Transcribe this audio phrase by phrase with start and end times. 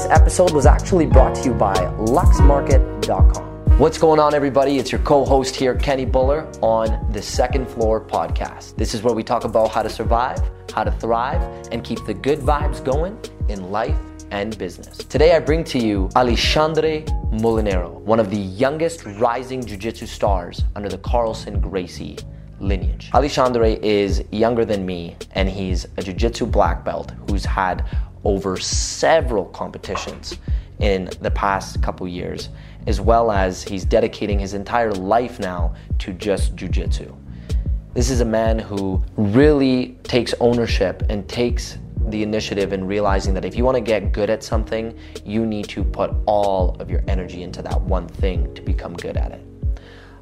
[0.00, 3.78] This episode was actually brought to you by luxmarket.com.
[3.78, 4.78] What's going on, everybody?
[4.78, 8.76] It's your co host here, Kenny Buller, on the Second Floor podcast.
[8.76, 10.40] This is where we talk about how to survive,
[10.72, 13.18] how to thrive, and keep the good vibes going
[13.50, 13.98] in life
[14.30, 14.96] and business.
[14.96, 20.64] Today, I bring to you Alexandre Molinaro, one of the youngest rising jiu jitsu stars
[20.76, 22.16] under the Carlson Gracie
[22.58, 23.10] lineage.
[23.12, 27.84] Alexandre is younger than me, and he's a jiu jitsu black belt who's had
[28.24, 30.38] over several competitions
[30.78, 32.48] in the past couple years,
[32.86, 37.14] as well as he's dedicating his entire life now to just jiu-jitsu.
[37.92, 43.44] This is a man who really takes ownership and takes the initiative in realizing that
[43.44, 47.02] if you want to get good at something, you need to put all of your
[47.08, 49.44] energy into that one thing to become good at it.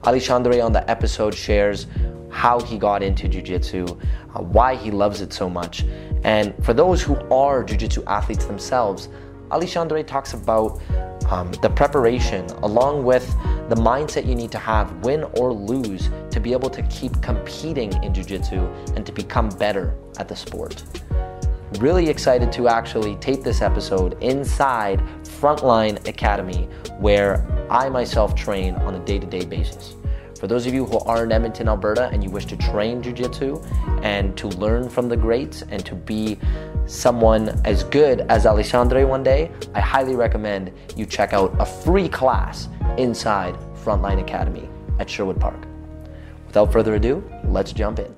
[0.05, 1.87] Ali Alexandre on the episode shares
[2.31, 5.85] how he got into jiu-jitsu, uh, why he loves it so much.
[6.25, 9.09] And for those who are jiu-jitsu athletes themselves,
[9.51, 10.81] Ali Alexandre talks about
[11.31, 13.27] um, the preparation along with
[13.69, 17.93] the mindset you need to have, win or lose, to be able to keep competing
[18.03, 18.61] in jiu-jitsu
[18.95, 20.83] and to become better at the sport.
[21.79, 26.65] Really excited to actually tape this episode inside Frontline Academy,
[26.99, 29.98] where I myself train on a day-to-day basis.
[30.39, 33.13] For those of you who are in Edmonton, Alberta, and you wish to train Jiu
[33.13, 33.61] Jitsu
[34.03, 36.39] and to learn from the greats and to be
[36.87, 42.09] someone as good as Alexandre one day, I highly recommend you check out a free
[42.09, 44.69] class inside Frontline Academy
[45.01, 45.67] at Sherwood Park.
[46.47, 48.15] Without further ado, let's jump in.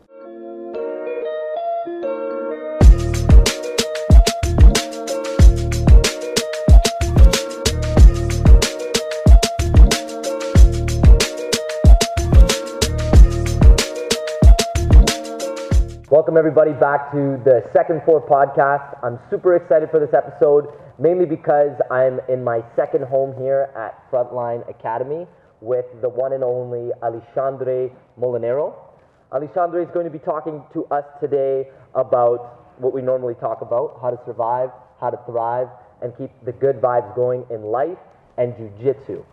[16.20, 18.92] Welcome, everybody, back to the Second Floor podcast.
[19.02, 20.66] I'm super excited for this episode,
[20.98, 25.26] mainly because I'm in my second home here at Frontline Academy
[25.62, 27.88] with the one and only Alexandre
[28.20, 28.74] Molinaro.
[29.32, 33.98] Alexandre is going to be talking to us today about what we normally talk about
[34.02, 34.68] how to survive,
[35.00, 35.68] how to thrive,
[36.02, 37.96] and keep the good vibes going in life
[38.36, 39.24] and jiu jitsu.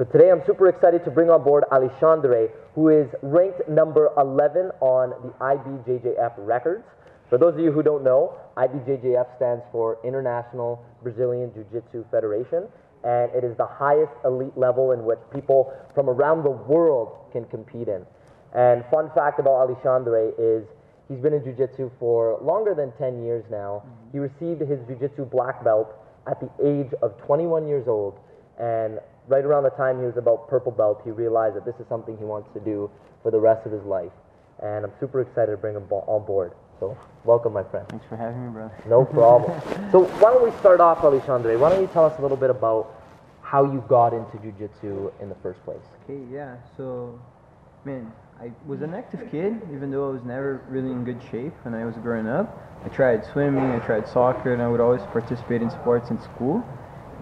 [0.00, 4.70] So today I'm super excited to bring on board Alexandre, who is ranked number 11
[4.80, 6.84] on the IBJJF records.
[7.28, 12.66] For those of you who don't know, IBJJF stands for International Brazilian Jiu-Jitsu Federation,
[13.04, 17.44] and it is the highest elite level in which people from around the world can
[17.44, 18.06] compete in.
[18.54, 20.64] And fun fact about Alexandre is
[21.10, 23.84] he's been in jiu-jitsu for longer than 10 years now.
[23.84, 24.12] Mm-hmm.
[24.12, 25.92] He received his jiu-jitsu black belt
[26.26, 28.18] at the age of 21 years old,
[28.58, 28.98] and
[29.30, 32.18] right around the time he was about purple belt, he realized that this is something
[32.18, 32.90] he wants to do
[33.22, 34.12] for the rest of his life.
[34.62, 36.52] And I'm super excited to bring him on board.
[36.80, 37.86] So, welcome, my friend.
[37.88, 38.74] Thanks for having me, brother.
[38.88, 39.58] No problem.
[39.92, 41.56] so, why don't we start off, Alexandre?
[41.56, 42.92] Why don't you tell us a little bit about
[43.42, 45.84] how you got into jiu-jitsu in the first place?
[46.04, 46.56] Okay, yeah.
[46.76, 47.18] So,
[47.84, 51.52] man, I was an active kid, even though I was never really in good shape
[51.62, 52.58] when I was growing up.
[52.84, 56.64] I tried swimming, I tried soccer, and I would always participate in sports in school.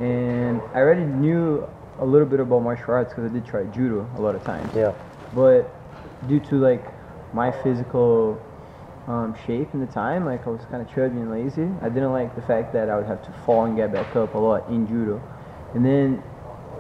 [0.01, 1.69] And I already knew
[2.01, 4.71] a little bit about martial arts because I did try judo a lot of times.
[4.75, 4.95] Yeah.
[5.35, 5.71] But
[6.29, 6.85] due to like
[7.35, 8.41] my physical
[9.07, 11.69] um, shape in the time, like I was kind of chubby and lazy.
[11.83, 14.35] I didn't like the fact that I would have to fall and get back up
[14.35, 15.21] a lot in judo.
[15.75, 16.23] And then,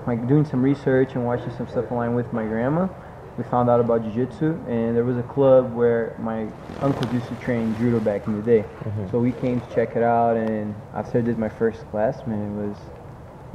[0.06, 2.88] like doing some research and watching some stuff online with my grandma,
[3.36, 6.48] we found out about jiu-jitsu and there was a club where my
[6.80, 8.62] uncle used to train judo back in the day.
[8.62, 9.10] Mm-hmm.
[9.10, 12.58] So we came to check it out and after I did my first class, man,
[12.58, 12.76] it was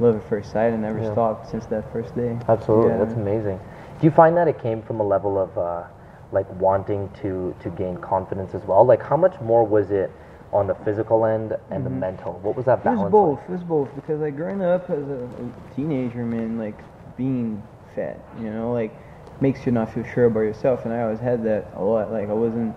[0.00, 1.12] love at first sight and never yeah.
[1.12, 2.38] stopped since that first day.
[2.48, 2.98] Absolutely, yeah.
[2.98, 3.58] that's amazing.
[4.00, 5.84] Do you find that it came from a level of uh,
[6.32, 8.84] like wanting to to gain confidence as well?
[8.84, 10.10] Like how much more was it
[10.52, 11.84] on the physical end and mm-hmm.
[11.84, 12.32] the mental?
[12.42, 13.00] What was that balance?
[13.00, 13.38] It was both.
[13.40, 13.48] Like?
[13.48, 16.78] It was both because like growing up as a, a teenager, man, like
[17.16, 17.62] being
[17.94, 18.92] fat, you know, like
[19.40, 22.12] makes you not feel sure about yourself, and I always had that a lot.
[22.12, 22.74] Like I wasn't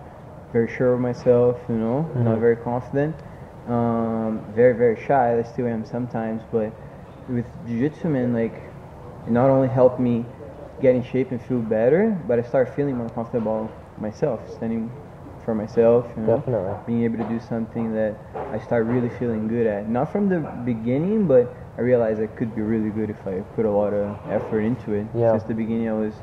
[0.52, 2.24] very sure of myself, you know, mm-hmm.
[2.24, 3.16] not very confident,
[3.68, 5.38] um, very very shy.
[5.38, 6.72] I still am sometimes, but
[7.28, 8.54] with jiu-jitsu man like
[9.26, 10.24] it not only helped me
[10.80, 14.90] get in shape and feel better but i started feeling more comfortable myself standing
[15.44, 16.74] for myself you know Definitely.
[16.86, 18.18] being able to do something that
[18.52, 22.54] i start really feeling good at not from the beginning but i realized i could
[22.54, 25.32] be really good if i put a lot of effort into it yeah.
[25.32, 26.14] since the beginning i was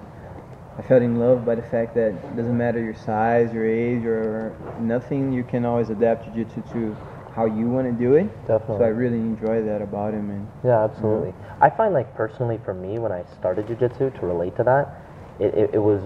[0.77, 4.03] I felt in love by the fact that it doesn't matter your size, your age,
[4.03, 5.31] or nothing.
[5.31, 6.97] You can always adapt jiu-jitsu to
[7.35, 8.27] how you want to do it.
[8.47, 8.77] Definitely.
[8.77, 10.29] So I really enjoy that about him.
[10.29, 11.31] And yeah, absolutely.
[11.31, 11.63] Mm-hmm.
[11.63, 15.01] I find like personally for me when I started jujitsu to relate to that,
[15.39, 16.01] it, it, it was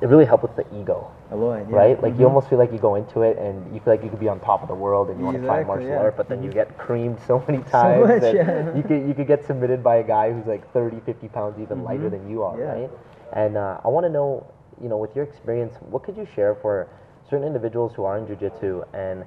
[0.00, 1.10] it really helped with the ego.
[1.30, 1.76] Lot, yeah.
[1.76, 2.02] right?
[2.02, 2.28] Like you Mhm.
[2.30, 4.40] almost feel like you go into it and you feel like you could be on
[4.40, 5.98] top of the world and you want to try martial yeah.
[5.98, 8.74] art, but then you get creamed so many times So much, that yeah.
[8.74, 11.84] you could you could get submitted by a guy who's like 30, 50 pounds even
[11.84, 12.12] lighter Mhm.
[12.12, 12.72] than you are, Yeah.
[12.72, 12.90] right?
[13.34, 14.46] And uh, I want to know,
[14.80, 16.88] you know, with your experience, what could you share for
[17.28, 19.24] certain individuals who are in jiu-jitsu and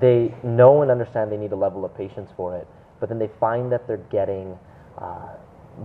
[0.00, 2.66] they know and understand they need a level of patience for it,
[3.00, 4.58] but then they find that they're getting
[4.98, 5.28] uh,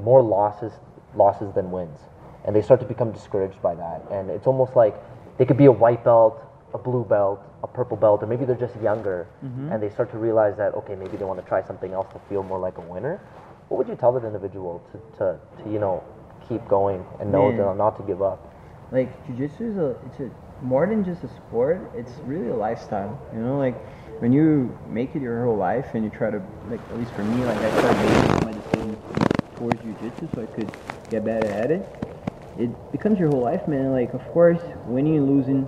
[0.04, 0.74] more losses
[1.16, 2.00] losses than wins,
[2.46, 4.02] and they start to become discouraged by that.
[4.12, 4.96] And it's almost like
[5.38, 6.42] they could be a white belt,
[6.74, 9.28] a blue belt, a purple belt, or maybe they're just younger,
[9.72, 12.20] and they start to realize that okay, maybe they want to try something else to
[12.30, 13.20] feel more like a winner.
[13.70, 16.04] What would you tell that individual to, to, to you know
[16.48, 17.78] keep going and know Man.
[17.78, 18.50] not to give up?
[18.92, 21.80] like jujitsu is a it's a more than just a sport.
[21.96, 23.20] It's really a lifestyle.
[23.34, 23.76] You know, like
[24.20, 27.24] when you make it your whole life and you try to like at least for
[27.24, 28.98] me, like I base my decisions
[29.58, 30.72] towards jujitsu so I could
[31.10, 31.88] get better at it.
[32.58, 33.92] It becomes your whole life, man.
[33.92, 35.68] Like of course, winning and losing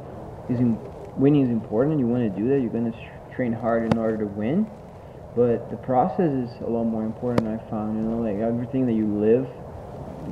[0.50, 0.78] is in,
[1.16, 2.00] winning is important.
[2.00, 2.60] You want to do that.
[2.60, 2.94] You're gonna
[3.34, 4.68] train hard in order to win.
[5.34, 7.48] But the process is a lot more important.
[7.48, 9.48] I found, you know, like everything that you live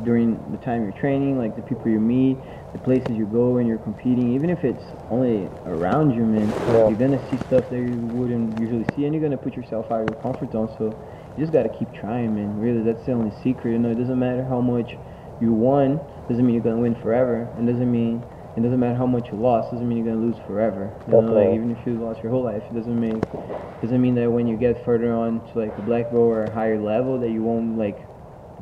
[0.03, 2.37] during the time you're training, like the people you meet,
[2.73, 6.87] the places you go when you're competing, even if it's only around you, man, Yeah.
[6.87, 10.01] you're gonna see stuff that you wouldn't usually see, and you're gonna put yourself out
[10.01, 10.69] of your comfort zone.
[10.77, 12.59] So you just gotta keep trying, man.
[12.59, 13.71] Really, that's the only secret.
[13.71, 14.97] You know, it doesn't matter how much
[15.39, 18.23] you won, doesn't mean you're gonna win forever, and doesn't mean
[18.55, 20.91] it doesn't matter how much you lost, doesn't mean you're gonna lose forever.
[21.07, 23.21] You know, like even if you lost your whole life, it doesn't mean
[23.81, 26.51] doesn't mean that when you get further on to like a black belt or a
[26.51, 28.05] higher level that you won't like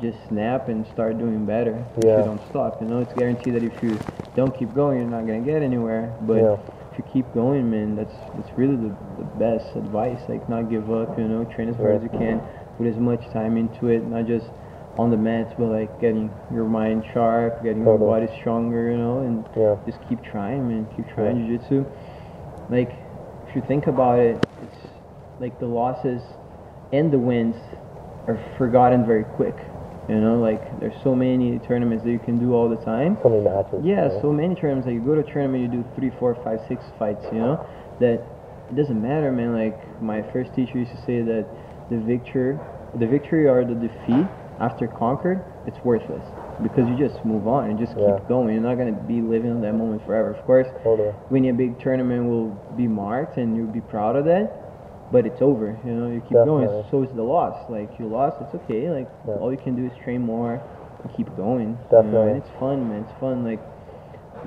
[0.00, 2.18] just snap and start doing better if Yeah.
[2.18, 2.80] you don't stop.
[2.80, 3.98] You know, it's guaranteed that if you
[4.36, 6.14] don't keep going, you're not gonna get anywhere.
[6.22, 6.56] But Yeah.
[6.92, 10.20] if you keep going, man, that's that's really the, the best advice.
[10.28, 11.18] Like not give up.
[11.18, 12.40] You know, train as hard as you can,
[12.76, 14.46] put as much time into it, not just
[14.98, 18.90] on the mats, but like getting your mind sharp, getting your body stronger.
[18.90, 19.76] You know, and Yeah.
[19.86, 20.86] just keep trying, man.
[20.96, 21.84] Keep trying jiu-jitsu.
[22.70, 22.92] Like,
[23.48, 24.78] if you think about it, it's
[25.40, 26.22] like the losses
[26.92, 27.56] and the wins
[28.26, 29.56] are forgotten very quick.
[30.08, 33.18] You know, like there's so many tournaments that you can do all the time.
[33.22, 33.84] So many matches.
[33.84, 34.86] Yeah, so many tournaments.
[34.86, 37.24] Like you go to a tournament, you do three, four, five, six fights.
[37.30, 37.66] You know,
[38.00, 38.24] that
[38.70, 39.52] it doesn't matter, man.
[39.52, 41.46] Like my first teacher used to say that
[41.90, 42.58] the victory,
[42.98, 44.26] the victory or the defeat
[44.60, 46.24] after conquered, it's worthless
[46.62, 48.18] because you just move on and just keep Yeah.
[48.28, 48.54] going.
[48.54, 50.30] You're not gonna be living in that moment forever.
[50.30, 51.12] Of course, Totally.
[51.30, 54.67] winning a big tournament will be marked and you'll be proud of that.
[55.10, 56.08] But it's over, you know.
[56.10, 56.68] You keep going.
[56.90, 57.70] So is the loss.
[57.70, 58.90] Like you lost, it's okay.
[58.90, 59.34] Like Yeah.
[59.40, 60.60] all you can do is train more
[61.02, 61.68] and keep going.
[61.70, 62.02] You know?
[62.02, 62.28] Definitely.
[62.30, 63.02] And it's fun, man.
[63.08, 63.44] It's fun.
[63.44, 63.60] Like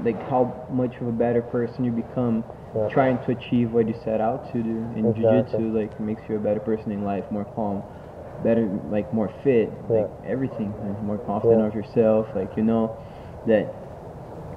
[0.05, 2.43] like how much of a better person you become
[2.75, 2.87] Yeah.
[2.87, 5.13] trying to achieve what you set out to do in Exactly.
[5.23, 7.83] jiu-jitsu like makes you a better person in life more calm
[8.41, 10.95] better like more fit like everything man.
[11.05, 11.67] more confident Yeah.
[11.67, 12.95] of yourself like you know
[13.45, 13.75] that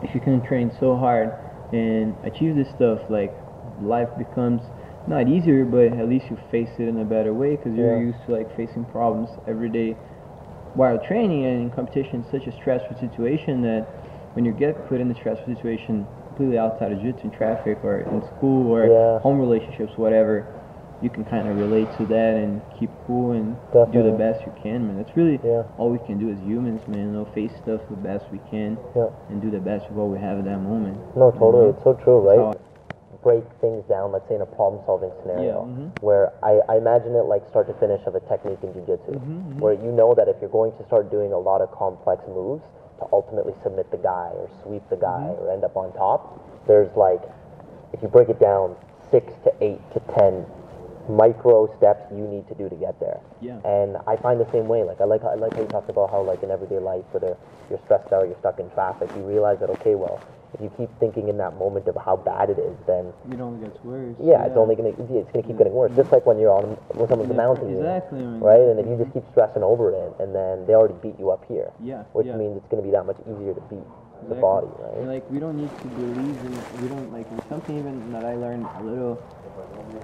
[0.02, 1.32] if you can train so hard
[1.72, 3.34] and achieve this stuff like
[3.82, 4.62] life becomes
[5.06, 8.06] not easier but at least you face it in a better way because you're Yeah.
[8.12, 9.96] used to like facing problems every day
[10.74, 13.86] while training and in competition it's such a stressful situation that
[14.34, 18.00] when you get put in a stressful situation completely outside of jiu-jitsu in traffic or
[18.00, 19.18] in school or Yeah.
[19.20, 20.46] home relationships whatever
[21.02, 23.56] you can kind of relate to that and keep cool and
[23.92, 25.64] do the best you can man that's really Yeah.
[25.76, 28.78] all we can do as humans man you know face stuff the best we can
[28.96, 29.08] Yeah.
[29.28, 31.68] and do the best with what we have at that moment No, totally.
[31.70, 32.53] It's so true, right?
[33.24, 36.02] Break things down, let's say in a problem-solving scenario, Yeah, mhm.
[36.04, 39.58] where I, I imagine it like start to finish of a technique in jiu-jitsu, Mm-hmm,
[39.58, 42.62] where you know that if you're going to start doing a lot of complex moves
[43.00, 45.42] to ultimately submit the guy or sweep the guy Mm-hmm.
[45.42, 47.22] or end up on top, there's like,
[47.96, 48.76] if you break it down,
[49.10, 50.44] six to eight to ten
[51.08, 53.20] micro steps you need to do to get there.
[53.40, 53.60] Yeah.
[53.64, 54.82] And I find the same way.
[54.84, 57.36] Like I like I like how you talked about how like in everyday life, whether
[57.68, 60.18] you're stressed out, you're stuck in traffic, you realize that okay, well,
[60.54, 63.66] if you keep thinking in that moment of how bad it is, then it only
[63.66, 65.92] gets worse yeah, it's only gonna it's gonna keep getting worse.
[65.96, 68.40] Just like when you're on when someone's Yeah, mounting you, exactly, man.
[68.40, 68.60] right?
[68.70, 71.44] And if you just keep stressing over it, and then they already beat you up
[71.48, 72.36] here, Yeah, which yeah.
[72.36, 73.82] means it's gonna be that much easier to beat
[74.30, 74.40] the Exactly.
[74.40, 75.14] body, And, right?
[75.20, 78.66] like we don't need to believe in we don't like something even that I learned
[78.78, 79.20] a little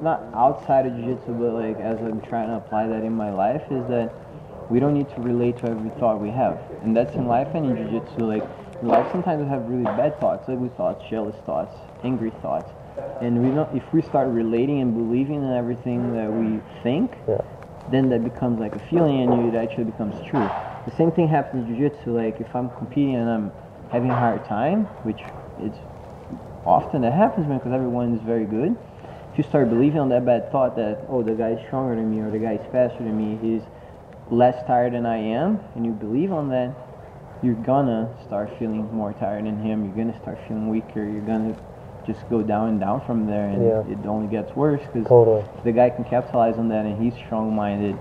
[0.02, 3.62] not outside of jiu-jitsu but like as I'm trying to apply that in my life
[3.71, 4.12] is that
[4.69, 6.61] we don't need to relate to every thought we have.
[6.83, 8.45] And that's in life and in jiu-jitsu like
[8.82, 12.70] in life sometimes we have really bad thoughts, ugly thoughts, jealous thoughts, angry thoughts.
[13.20, 17.38] And we don't if we start relating and believing in everything that we think, Yeah.
[17.90, 20.49] then that becomes like a feeling in you it actually becomes true.
[20.87, 22.16] The same thing happens in jiu-jitsu.
[22.16, 23.52] Like if I'm competing and I'm
[23.90, 25.20] having a hard time, which
[25.60, 25.78] it's
[26.64, 28.76] often that happens because everyone is very good.
[29.32, 32.20] If you start believing on that bad thought that oh the guy's stronger than me
[32.20, 33.62] or the guy's faster than me, he's
[34.30, 36.75] less tired than I am, and you believe on that,
[37.42, 39.85] you're gonna start feeling more tired than him.
[39.85, 41.02] You're gonna start feeling weaker.
[41.04, 41.56] You're gonna
[42.06, 43.82] just go down and down from there, and Yeah.
[43.92, 45.42] it only gets worse because Totally.
[45.64, 47.97] the guy can capitalize on that, and he's strong-minded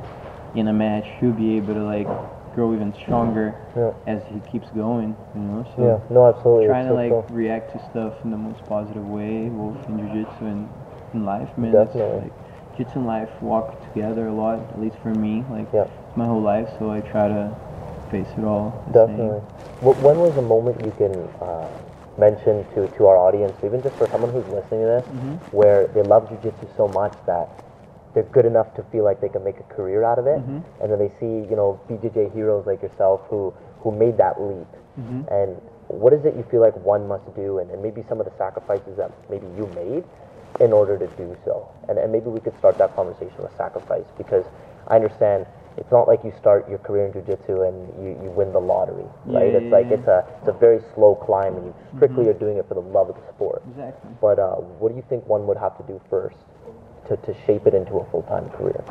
[0.56, 1.06] in a match.
[1.20, 2.08] He'll be able to like
[2.56, 3.92] grow even stronger Yeah.
[4.08, 5.16] as he keeps going.
[5.36, 5.98] You know, so Yeah.
[6.10, 6.68] No, absolutely.
[6.68, 7.26] trying It's to like cool.
[7.32, 10.70] react to stuff in the most positive way, both in jiu-jitsu and
[11.14, 11.72] in life, man.
[11.72, 12.02] Definitely.
[12.18, 15.44] It's like jiu-jitsu and life walk together a lot, at least for me.
[15.52, 15.86] Like Yeah.
[16.16, 17.52] my whole life, so I try to
[18.12, 18.72] face it all.
[18.94, 19.40] Definitely.
[19.82, 21.70] Wh- When was a moment you can uh,
[22.18, 25.36] mention to, to our audience, even just for someone who's listening to this, Mm-hmm.
[25.56, 27.48] where they love jujitsu so much that
[28.14, 30.84] they're good enough to feel like they can make a career out of it, Mm-hmm.
[30.84, 34.68] and then they see you know BJJ heroes like yourself who who made that leap,
[35.00, 35.22] Mm-hmm.
[35.32, 35.56] and
[35.88, 38.36] what is it you feel like one must do, and, and maybe some of the
[38.38, 40.04] sacrifices that maybe you made
[40.60, 44.06] in order to do so, and, and maybe we could start that conversation with sacrifice
[44.18, 44.46] because
[44.88, 45.46] I understand
[45.78, 49.06] it's not like you start your career in jiu-jitsu and you, you win the lottery,
[49.26, 49.52] right?
[49.52, 52.58] yeah, it's like it's a it's a very slow climb, and you strictly are doing
[52.58, 53.62] it for the love of the sport.
[53.70, 54.12] Exactly.
[54.22, 56.38] But uh, what do you think one would have to do first
[57.08, 58.84] to, to shape it into a full time career?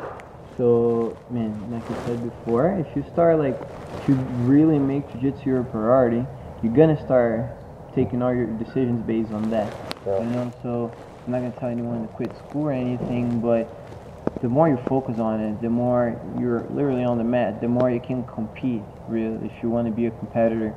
[0.57, 3.59] So, man, like I said before, if you start like
[4.05, 6.25] to really make jiu-jitsu your priority,
[6.63, 7.55] you're gonna start
[7.95, 9.71] taking all your decisions based on that.
[10.05, 10.19] Yeah.
[10.19, 10.91] You know, so
[11.25, 13.67] I'm not gonna tell anyone to quit school or anything, but
[14.41, 17.89] the more you focus on it, the more you're literally on the mat, the more
[17.89, 18.81] you can compete.
[19.07, 20.75] Really, if you want to be a competitor,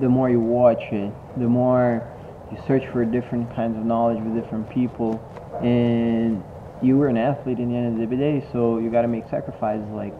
[0.00, 2.08] the more you watch it, the more
[2.50, 5.20] you search for different kinds of knowledge with different people,
[5.62, 6.42] and
[6.82, 9.28] you were an athlete in the end of the day, so you got to make
[9.28, 9.88] sacrifices.
[9.90, 10.14] Like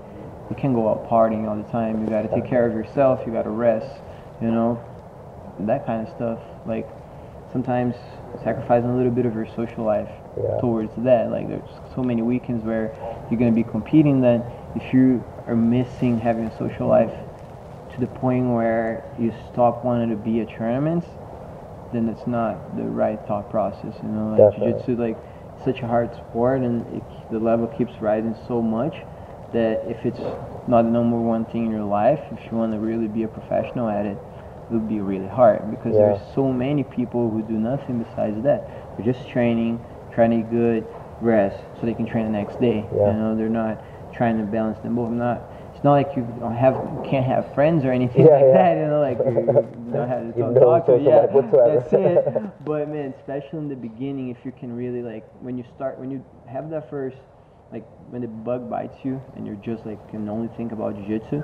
[0.50, 2.02] you can't go out partying all the time.
[2.02, 3.20] You got to take care of yourself.
[3.26, 4.00] You got to rest.
[4.40, 4.82] You know,
[5.60, 6.40] that kind of stuff.
[6.66, 6.88] Like
[7.52, 7.94] sometimes
[8.44, 10.10] sacrificing a little bit of your social life
[10.42, 10.60] Yeah.
[10.60, 11.30] towards that.
[11.30, 12.94] Like there's so many weekends where
[13.30, 17.12] you're gonna be competing that if you are missing having a social life
[17.94, 21.06] to the point where you stop wanting to be at tournaments,
[21.92, 23.94] then it's not the right thought process.
[24.02, 25.16] You know, like jiu-jitsu, like
[25.64, 28.94] such a hard sport, and it, the level keeps rising so much
[29.52, 30.20] that if it's
[30.68, 33.28] not the number one thing in your life, if you want to really be a
[33.28, 34.18] professional at it,
[34.70, 36.12] it would be really hard because Yeah.
[36.12, 38.68] there's so many people who do nothing besides that.
[38.96, 39.80] They're just training,
[40.18, 40.82] trying to eat good,
[41.20, 42.82] rest, so they can train the next day.
[42.90, 43.12] Yeah.
[43.12, 43.78] You know, they're not
[44.12, 45.06] trying to balance them both.
[45.14, 45.46] I'm not.
[45.74, 48.74] It's not like you don't have you can't have friends or anything Yeah, like yeah.
[48.74, 48.74] that.
[48.82, 50.98] You know, like you, you don't have to You talk, know talk to.
[50.98, 51.26] Yeah,
[51.78, 52.64] that's it.
[52.64, 56.10] But man, especially in the beginning, if you can really like when you start when
[56.10, 57.16] you have that first
[57.70, 61.42] like when the bug bites you and you're just like can only think about jiu-jitsu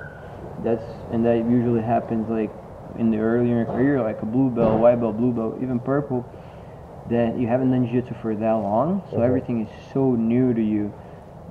[0.63, 2.51] that's and that usually happens like
[2.97, 6.25] in the earlier career like a blue belt white belt blue belt even purple
[7.09, 10.91] that you haven't done jiu-jitsu for that long so everything is so new to you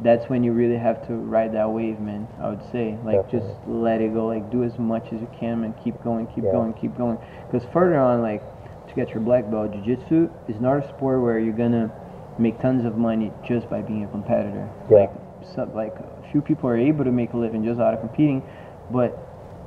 [0.02, 2.98] that's when you really have to ride that wave man i would say.
[3.04, 4.26] Like just let it go.
[4.26, 6.50] Like do as much as you can and keep going keep Yeah.
[6.52, 7.16] going keep going.
[7.46, 8.42] Because further on like
[8.88, 11.92] to get your black belt jiu-jitsu is not a sport where you're gonna
[12.38, 14.68] make tons of money just by being a competitor.
[14.90, 14.96] Yeah.
[14.98, 15.12] like
[15.54, 18.42] some, like a few people are able to make a living just out of competing
[18.90, 19.16] but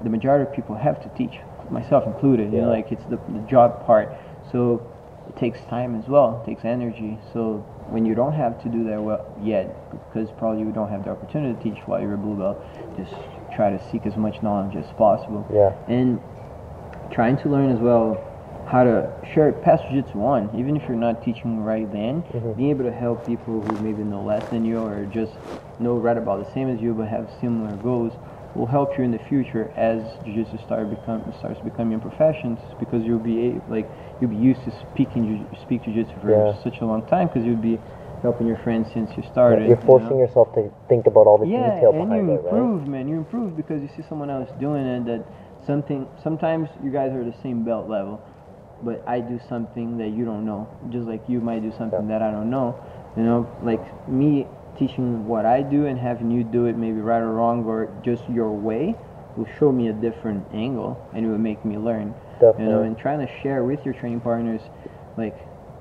[0.03, 1.39] the majority of people have to teach
[1.69, 4.09] myself included you know like it's the, the job part.
[4.51, 4.85] So
[5.29, 7.57] it takes time as well it takes energy so
[7.89, 11.09] when you don't have to do that well yet because probably you don't have the
[11.09, 12.57] opportunity to teach while you're a blue belt
[12.97, 13.13] just
[13.55, 15.71] try to seek as much knowledge as possible Yeah.
[15.87, 16.19] and
[17.11, 18.17] trying to learn as well
[18.67, 22.57] how to share past jiu-jitsu on even if you're not teaching right then Mhm.
[22.57, 25.33] being able to help people who maybe know less than you or just
[25.79, 28.13] know right about the same as you but have similar goals
[28.57, 33.03] will help you in the future as jiu-jitsu start become starts becoming a profession because
[33.05, 36.63] you'll be like you'll be used to speaking jiu- speak jiu-jitsu for Yeah.
[36.63, 37.79] such a long time because you'll be
[38.23, 40.25] helping your friends since you started You're you forcing know?
[40.25, 42.53] yourself to think about all the yeah, detail and behind you it, right?
[42.53, 43.07] improve, man.
[43.07, 45.05] You improve because you see someone else doing it.
[45.05, 45.21] That
[45.65, 46.07] something.
[46.23, 48.19] Sometimes you guys are the same belt level,
[48.81, 50.67] but I do something that you don't know.
[50.89, 52.19] Just like you might do something Yeah.
[52.19, 52.75] that I don't know.
[53.15, 57.19] You know, like me teaching what I do and having you do it maybe right
[57.21, 58.95] or wrong or just your way
[59.35, 62.15] will show me a different angle and it will make me learn.
[62.59, 64.61] You know, and trying to share with your training partners,
[65.15, 65.35] like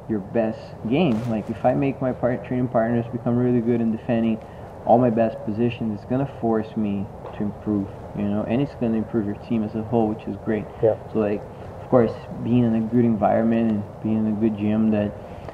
[0.08, 1.28] your best game.
[1.28, 4.38] Like if I make my part training partners become really good in defending
[4.84, 7.88] all my best positions, it's gonna force me to improve.
[8.16, 10.66] You know, and it's gonna improve your team as a whole, which is great.
[10.82, 10.94] Yeah.
[11.12, 11.42] So like,
[11.82, 12.12] of course,
[12.42, 15.12] being in a good environment and being in a good gym that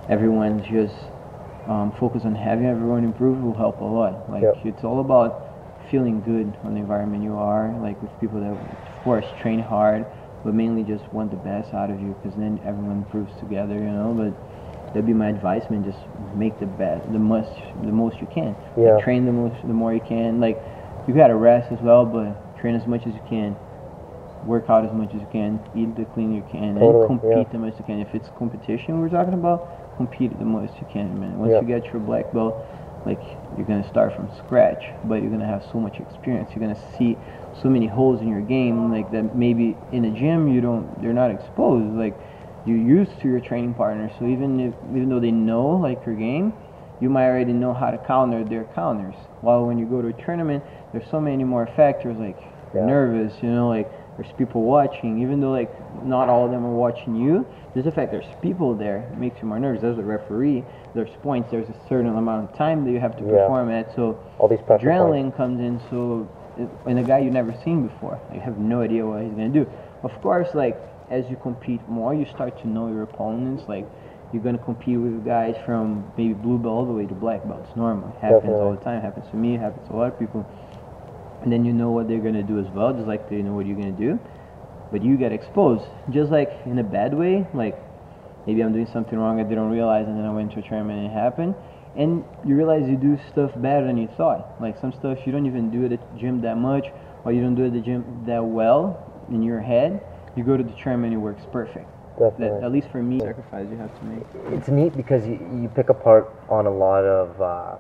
[0.09, 0.95] everyone's just
[1.69, 4.31] um, focused on having everyone improve will help a lot.
[4.31, 4.57] Like Yep.
[4.65, 5.49] it's all about
[5.91, 10.07] feeling good on the environment you are, like with people that, of course, train hard,
[10.45, 13.91] but mainly just want the best out of you, because then everyone improves together, you
[13.91, 14.15] know.
[14.17, 14.33] But
[14.89, 15.85] that'd be my advice, man.
[15.85, 15.99] Just
[16.35, 17.51] make the best, the most,
[17.85, 18.57] the most you can.
[18.77, 18.99] Like, Yeah.
[19.05, 20.41] train the most, the more you can.
[20.41, 20.59] Like
[21.07, 23.57] you gotta rest as well, but train as much as you can.
[24.45, 27.47] work out as much as you can, eat the clean you can, Totally, and compete
[27.47, 27.53] yeah.
[27.53, 28.01] the most you can.
[28.01, 31.39] If it's competition we're talking about, compete the most you can, man.
[31.39, 31.61] Once Yeah.
[31.61, 32.55] you get your black belt,
[33.05, 33.21] like
[33.57, 36.51] you're gonna start from scratch, but you're gonna have so much experience.
[36.55, 37.19] You're gonna see
[37.63, 41.13] so many holes in your game, like that maybe in a gym you don't, they're
[41.13, 41.95] not exposed.
[41.97, 42.19] Like
[42.65, 46.15] you're used to your training partner, so even if even though they know like your
[46.15, 46.53] game,
[47.01, 49.17] you might already know how to counter their counters.
[49.41, 52.39] While when you go to a tournament, there's so many more factors like
[52.75, 52.87] Yeah.
[52.87, 55.21] nervous, you know, like there's people watching.
[55.21, 55.73] Even though like
[56.05, 57.45] not all of them are watching you,
[57.75, 59.81] there's the fact there's people there makes you more nervous.
[59.83, 60.65] There's a referee.
[60.95, 61.51] There's points.
[61.51, 63.31] There's a certain amount of time that you have to Yeah.
[63.31, 63.95] perform at.
[63.95, 65.37] So All these adrenaline points.
[65.37, 65.81] comes in.
[65.91, 66.27] So
[66.87, 69.67] and a guy you've never seen before, you have no idea what he's gonna do.
[70.03, 70.79] Of course, like
[71.11, 73.65] as you compete more, you start to know your opponents.
[73.69, 73.87] Like
[74.33, 77.61] you're gonna compete with guys from maybe blue belt all the way to black belt.
[77.67, 78.09] It's normal.
[78.11, 78.99] It happens all the time.
[78.99, 79.55] It happens to me.
[79.55, 80.45] It happens to a lot of people.
[81.43, 83.65] And then you know what they're gonna do as well, just like they know what
[83.67, 84.19] you're gonna do.
[84.93, 87.47] But you get exposed, just like in a bad way.
[87.55, 87.77] Like
[88.47, 90.99] maybe I'm doing something wrong I didn't realize, and then I went to a tournament
[91.01, 91.55] and it happened.
[91.97, 94.61] And you realize you do stuff better than you thought.
[94.61, 96.87] Like some stuff you don't even do at the gym that much,
[97.25, 100.03] or you don't do at the gym that well in your head.
[100.37, 101.89] You go to the tournament, it works perfect.
[102.39, 104.23] That, at least for me, sacrifice you have to make.
[104.53, 107.79] it's neat because you, you pick apart on a lot of uh,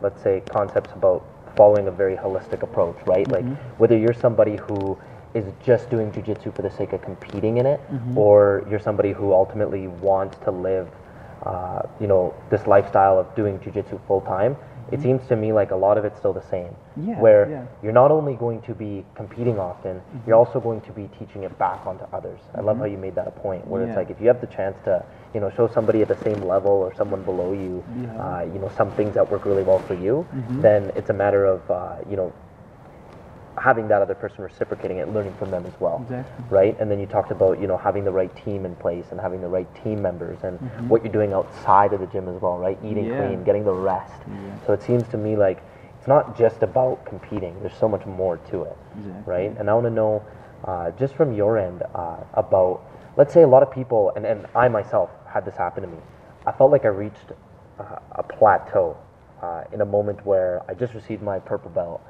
[0.00, 1.24] let's say concepts about
[1.56, 3.44] following a very holistic approach right like
[3.78, 4.98] whether you're somebody who
[5.34, 7.80] is just doing jiu-jitsu for the sake of competing in it?
[8.16, 10.88] Or you're somebody who ultimately wants to live
[11.44, 14.56] uh, you know this lifestyle of doing jiu-jitsu full time
[14.92, 16.72] it seems to me like a lot of it's still the same.
[16.96, 17.66] Yeah, where yeah.
[17.82, 21.58] you're not only going to be competing often you're also going to be teaching it
[21.58, 22.38] back onto others.
[22.54, 24.46] I love how you made that a point where it's like if you have the
[24.46, 28.24] chance to you know show somebody at the same level or someone below you Yeah.
[28.24, 30.60] uh, you know some things that work really well for you Mm-hmm.
[30.62, 32.32] then it's a matter of uh, you know
[33.56, 36.44] having that other person reciprocating it learning from them as well Exactly.
[36.50, 39.20] right and then you talked about you know having the right team in place and
[39.20, 40.88] having the right team members and Mm-hmm.
[40.88, 43.16] what you're doing outside of the gym as well right eating Yeah.
[43.16, 44.66] clean getting the rest Yeah.
[44.66, 45.62] so it seems to me like
[45.98, 49.32] it's not just about competing there's so much more to it Exactly.
[49.32, 50.22] right and i want to know
[50.64, 52.82] uh, just from your end uh, about
[53.16, 55.98] let's say a lot of people and, and i myself had this happen to me
[56.46, 57.32] i felt like i reached
[57.78, 58.96] uh, a plateau
[59.44, 62.00] uh, in a moment where i just received my purple belt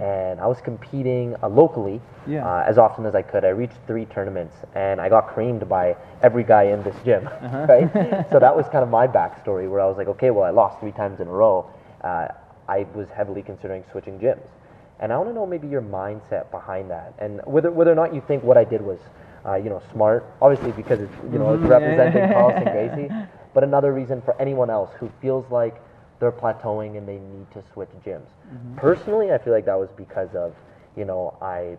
[0.00, 2.32] and i was competing uh, locally Mm-hmm.
[2.36, 2.46] Yeah.
[2.48, 4.54] uh, as often as i could i reached three tournaments
[4.84, 5.84] and i got creamed by
[6.28, 7.66] every guy in this gym Uh-huh.
[7.72, 7.88] right
[8.32, 10.74] so that was kind of my backstory where i was like okay well i lost
[10.82, 11.56] three times in a row
[12.08, 12.26] uh,
[12.76, 14.48] i was heavily considering switching gyms
[15.00, 18.14] and I want to know maybe your mindset behind that, and whether whether or not
[18.14, 19.00] you think what I did was,
[19.44, 20.20] uh, you know, smart.
[20.40, 23.10] Obviously, because it's you know it's Mhm, representing Carlson Gracie.
[23.54, 25.74] But another reason for anyone else who feels like
[26.20, 28.28] they're plateauing and they need to switch gyms.
[28.76, 30.54] Personally, I feel like that was because of,
[30.96, 31.76] you know, I,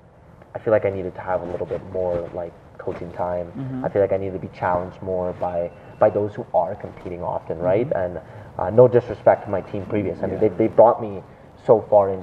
[0.54, 3.52] I feel like I needed to have a little bit more like coaching time.
[3.86, 7.24] I feel like I needed to be challenged more by by those who are competing
[7.24, 7.88] often, right?
[7.96, 8.20] And
[8.58, 10.22] uh, no disrespect to my team previous.
[10.22, 11.24] I mean, they, they brought me
[11.66, 12.20] so far in,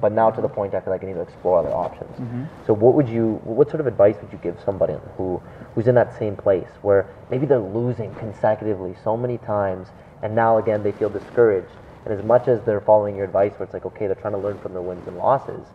[0.00, 2.14] but now to the point I feel like I need to explore other options.
[2.18, 2.44] Mm-hmm.
[2.66, 5.40] So what would you, what sort of advice would you give somebody who,
[5.74, 9.88] who's in that same place where maybe they're losing consecutively so many times
[10.22, 11.72] and now again they feel discouraged
[12.04, 14.38] and as much as they're following your advice where it's like, okay, they're trying to
[14.38, 15.66] learn from their wins and losses,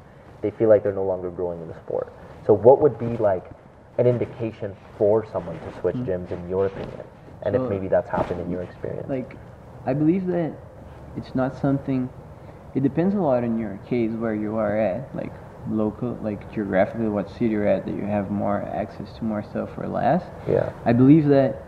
[0.42, 2.12] they feel like they're no longer growing in the sport.
[2.46, 3.50] So what would be like
[3.98, 7.02] an indication for someone to switch gyms in your opinion?
[7.44, 7.74] And if Mm-hmm.
[7.74, 9.08] Maybe that's happened in your experience.
[9.08, 9.38] like
[9.86, 10.54] I believe that
[11.16, 12.10] it's not something
[12.76, 15.32] it depends a lot on your case where you are at like
[15.70, 19.70] local like geographically what city you're at that you have more access to more stuff
[19.78, 20.72] or less yeah.
[20.86, 21.64] I believe that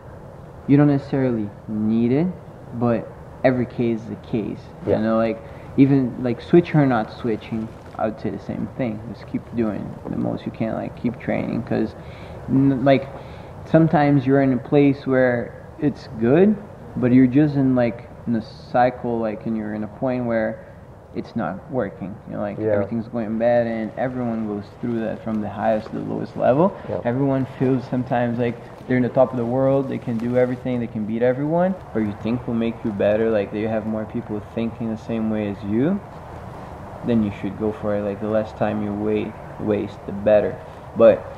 [0.68, 2.28] you don't necessarily need it
[2.74, 3.12] but
[3.44, 4.98] every case is a case Yeah.
[4.98, 5.44] you know like
[5.78, 9.94] even like switching or not switching I would say the same thing just keep doing
[10.10, 11.96] the most you can like keep training because
[12.50, 13.08] like
[13.66, 16.56] sometimes you're in a place where it's good
[16.98, 20.66] but you're just in like in a cycle like and you're in a point where
[21.14, 22.74] it's not working you know like Yeah.
[22.74, 26.78] everything's going bad and everyone goes through that from the highest to the lowest level
[26.90, 27.02] Yeah.
[27.06, 28.58] everyone feels sometimes like
[28.90, 31.76] they're in the top of the world they can do everything they can beat everyone.
[31.94, 35.30] Or you think will make you better like they have more people thinking the same
[35.30, 36.02] way as you
[37.04, 38.02] then you should go for it.
[38.04, 40.60] Like the less time you wait waste the better.
[40.96, 41.36] But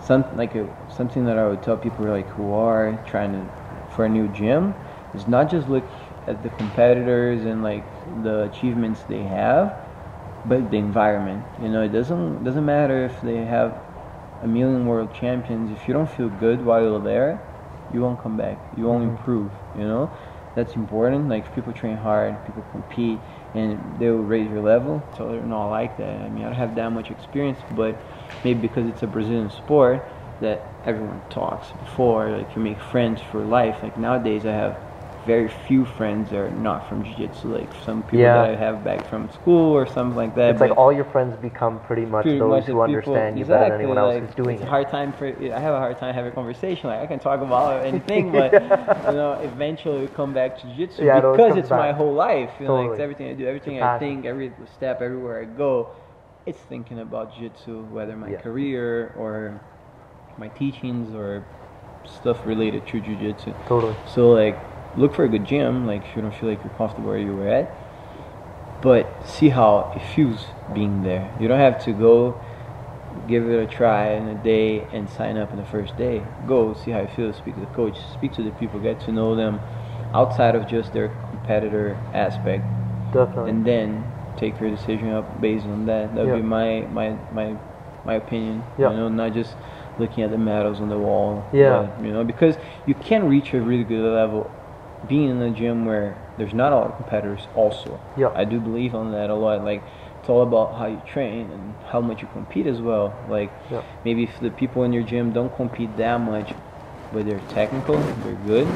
[0.00, 3.50] some like a, something that I would tell people like who are trying to
[3.88, 4.74] for a new gym
[5.14, 5.88] is not just look
[6.26, 7.86] at the competitors and like
[8.22, 9.76] the achievements they have,
[10.44, 11.44] but the environment.
[11.60, 13.85] You know, it doesn't doesn't matter if they have
[14.42, 15.70] a million world champions.
[15.70, 17.42] If you don't feel good while you're there,
[17.92, 18.58] you won't come back.
[18.76, 19.16] You won't mm-hmm.
[19.16, 19.52] improve.
[19.74, 20.10] You know,
[20.54, 21.28] that's important.
[21.28, 23.20] Like people train hard, people compete,
[23.54, 25.02] and they will raise your level.
[25.16, 26.22] So they're not like that.
[26.22, 28.00] I mean, I don't have that much experience, but
[28.44, 30.06] maybe because it's a Brazilian sport
[30.40, 33.78] that everyone talks before, like you make friends for life.
[33.82, 34.78] Like nowadays, I have
[35.26, 37.48] very few friends are not from jiu-jitsu.
[37.58, 38.42] Like some people Yeah.
[38.42, 40.52] that I have back from school or something like that.
[40.52, 43.44] It's like all your friends become pretty much pretty those much who understand people, you
[43.44, 44.66] better than exactly, anyone else like, who's doing it's it.
[44.66, 46.88] a hard time for I have a hard time having a conversation.
[46.90, 48.52] Like I can talk about anything, but
[49.10, 52.52] you know, eventually we come back to jiu-jitsu Yeah, because it's my whole life.
[52.60, 52.94] You know, like Totally.
[52.94, 55.90] it's everything I do, everything I think, every step, everywhere I go,
[56.46, 58.38] it's thinking about jiu-jitsu, whether my Yeah.
[58.46, 59.62] career or
[60.36, 61.46] my teachings or
[62.04, 63.52] stuff related to jiu-jitsu.
[63.66, 63.96] Totally.
[64.06, 64.58] So like,
[64.96, 65.86] look for a good gym.
[65.86, 67.70] Like, if you don't feel like you're comfortable where you were at,
[68.82, 71.30] but see how it feels being there.
[71.40, 72.40] You don't have to go
[73.28, 76.22] give it a try in a day and sign up in the first day.
[76.46, 77.36] Go see how it feels.
[77.36, 77.96] Speak to the coach.
[78.12, 78.78] Speak to the people.
[78.80, 79.60] Get to know them
[80.12, 82.64] outside of just their competitor aspect,
[83.12, 83.50] Definitely.
[83.50, 84.04] and then
[84.36, 86.14] take your decision up based on that.
[86.14, 86.36] That would Yeah.
[86.36, 87.56] be my my my
[88.04, 88.62] my opinion.
[88.78, 88.90] Yeah.
[88.90, 89.56] You know, not just
[89.98, 91.42] looking at the medals on the wall.
[91.52, 91.88] Yeah.
[91.96, 92.56] but, you know, because
[92.86, 94.50] you can reach a really good level
[95.08, 97.46] being in a gym where there's not a lot of competitors.
[97.54, 98.00] Also.
[98.16, 98.30] Yeah.
[98.34, 99.64] I do believe on that a lot.
[99.64, 99.82] Like
[100.20, 103.14] it's all about how you train and how much you compete as well.
[103.28, 103.82] Like Yeah.
[104.04, 106.52] maybe if the people in your gym don't compete that much,
[107.12, 108.66] but they're technical, they're good,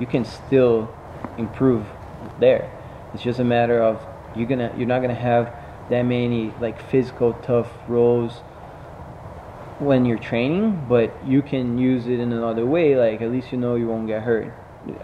[0.00, 0.88] you can still
[1.36, 1.86] improve
[2.38, 2.70] there.
[3.14, 5.52] It's just a matter of you're gonna you're not gonna have
[5.90, 8.42] that many like physical tough roles
[9.78, 12.96] when you're training, but you can use it in another way.
[12.96, 14.52] Like at least you know you won't get hurt.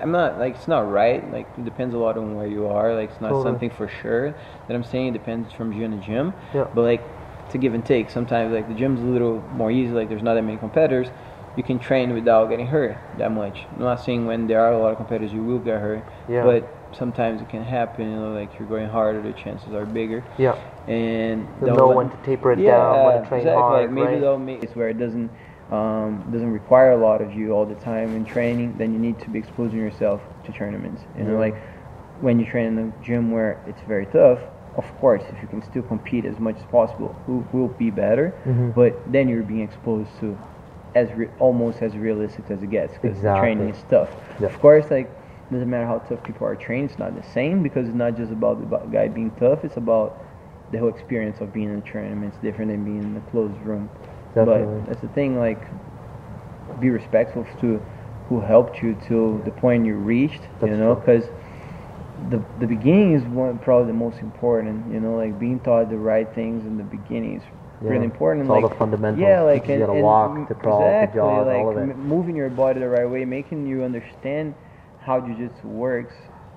[0.00, 1.30] I'm not like it's not right.
[1.32, 2.94] Like it depends a lot on where you are.
[2.94, 3.44] Like it's not Totally.
[3.44, 5.08] something for sure that I'm saying.
[5.08, 6.34] It depends from gym to gym.
[6.54, 6.66] Yeah.
[6.74, 7.02] But like
[7.46, 8.10] it's a give and take.
[8.10, 9.92] Sometimes like the gym's a little more easy.
[9.92, 11.08] Like there's not that many competitors.
[11.56, 13.60] You can train without getting hurt that much.
[13.76, 16.04] I'm not saying when there are a lot of competitors you will get hurt.
[16.28, 16.42] Yeah.
[16.44, 18.10] But sometimes it can happen.
[18.10, 20.56] You know, like you're going harder, the chances are bigger Yeah.
[20.88, 23.62] and they'll know when to taper it down, when to train exactly.
[23.62, 24.20] hard, Like maybe right?
[24.20, 25.30] they'll make it where it doesn't
[25.74, 28.68] um, doesn't require a lot of you all the time in training.
[28.80, 31.00] Then you need to be exposing yourself to tournaments.
[31.18, 31.46] You know, Yeah.
[31.46, 31.56] like
[32.26, 34.40] when you train in a gym where it's very tough.
[34.82, 38.26] Of course, if you can still compete as much as possible, will will be better.
[38.50, 38.74] Mhm.
[38.80, 40.26] But then you're being exposed to
[41.02, 43.40] as re- almost as realistic as it gets because the Exactly.
[43.42, 44.10] training is tough.
[44.40, 44.46] Yeah.
[44.52, 45.08] Of course, like
[45.46, 48.12] it doesn't matter how tough people are trained, it's not the same because it's not
[48.20, 48.66] just about the
[48.98, 49.60] guy being tough.
[49.66, 50.08] It's about
[50.72, 52.32] the whole experience of being in a tournament.
[52.32, 53.84] It's different than being in a closed room.
[54.34, 54.80] Definitely.
[54.80, 55.38] But that's the thing.
[55.38, 55.60] Like,
[56.80, 57.80] be respectful to
[58.28, 60.42] who helped you to the point you reached.
[60.60, 61.24] That's you know, because
[62.30, 64.92] the the beginning is one probably the most important.
[64.92, 67.42] You know, like being taught the right things in the beginning is
[67.82, 67.90] Yeah.
[67.90, 68.42] really important.
[68.44, 69.20] It's and, all like, the fundamentals.
[69.20, 71.76] Yeah, like You and, gotta and walk, to crawl, to exactly, jog, like all of
[71.76, 71.80] it.
[71.82, 74.54] m- moving your body the right way, making you understand
[75.00, 76.14] how jiu-jitsu works,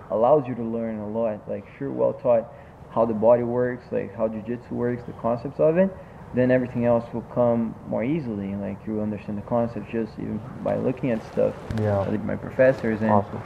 [0.09, 1.41] allows you to learn a lot.
[1.49, 2.47] Like if you're well taught
[2.91, 5.89] how the body works, like how jiu-jitsu works, the concepts of it,
[6.33, 8.55] then everything else will come more easily.
[8.55, 11.55] Like you will understand the concepts just even by looking at stuff.
[11.79, 11.99] Yeah.
[11.99, 13.41] Like my professors and Awesome.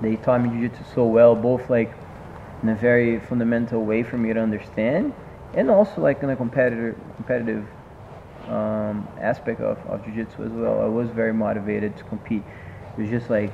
[0.00, 1.92] they taught me jiu-jitsu so well, both like
[2.62, 5.12] in a very fundamental way for me to understand,
[5.54, 7.66] and also like in a competitive competitive
[8.48, 10.80] um, aspect of, of jiu-jitsu as well.
[10.80, 12.42] I was very motivated to compete.
[12.96, 13.52] It was just like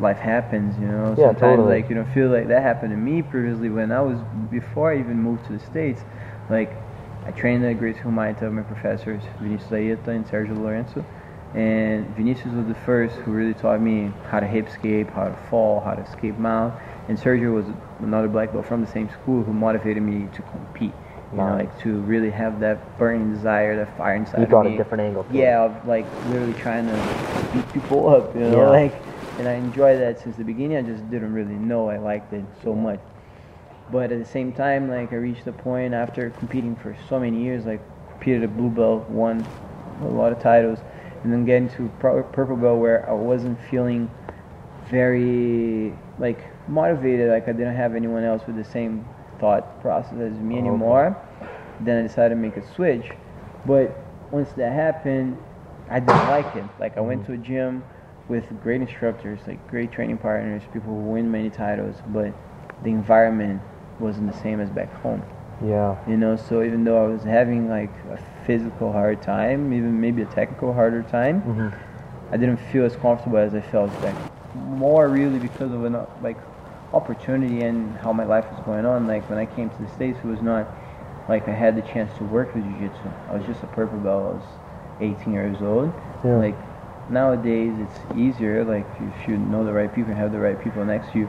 [0.00, 1.14] life happens, you know.
[1.16, 1.80] Yeah, Sometimes totally.
[1.80, 4.18] like you know, feel like that happened to me previously when I was
[4.50, 6.02] before I even moved to the states.
[6.50, 6.76] Like
[7.26, 11.04] I trained at Gracie Humaita of my professors, Vinicius Aieta and Sergio Lorenzo.
[11.54, 15.36] And Vinicius was the first who really taught me how to hip escape, how to
[15.48, 16.74] fall, how to escape mount.
[17.08, 17.64] And Sergio was
[18.00, 20.92] another black belt from the same school who motivated me to compete.
[21.32, 24.74] You know, like to really have that burning desire, that fire inside You got me.
[24.74, 25.26] a different angle.
[25.32, 28.68] Yeah, of like literally trying to beat people up, you know, Yeah.
[28.68, 28.94] like,
[29.38, 30.76] and I enjoyed that since the beginning.
[30.76, 33.00] I just didn't really know I liked it so much.
[33.90, 37.42] But at the same time, like I reached a point after competing for so many
[37.42, 39.46] years, like competed at blue belt, won
[40.02, 40.78] a lot of titles,
[41.22, 44.10] and then getting to purple belt where I wasn't feeling
[44.90, 47.30] very like motivated.
[47.30, 49.06] Like I didn't have anyone else with the same
[49.38, 50.68] thought process as me oh, Okay.
[50.68, 51.16] anymore.
[51.80, 53.10] Then I decided to make a switch.
[53.66, 53.96] But
[54.30, 55.36] once that happened,
[55.90, 56.64] I didn't like it.
[56.80, 57.34] Like I went mm-hmm.
[57.34, 57.84] to a gym
[58.28, 62.32] with great instructors, like great training partners, people who win many titles, but
[62.82, 63.60] the environment
[64.00, 65.22] wasn't the same as back home.
[65.64, 65.96] Yeah.
[66.08, 70.22] You know, so even though I was having like a physical hard time, even maybe
[70.22, 71.68] a technical harder time, hmm
[72.32, 74.16] I didn't feel as comfortable as I felt back.
[74.56, 76.38] More really because of an like
[76.92, 79.06] opportunity and how my life was going on.
[79.06, 80.66] Like when I came to the states, it was not
[81.28, 83.10] like I had the chance to work with jiu-jitsu.
[83.28, 84.24] I was just a purple belt.
[84.24, 85.92] I was 18 years old.
[86.24, 86.36] Yeah.
[86.36, 86.58] Like
[87.10, 88.64] nowadays, it's easier.
[88.64, 91.28] Like if you know the right people and have the right people next to you,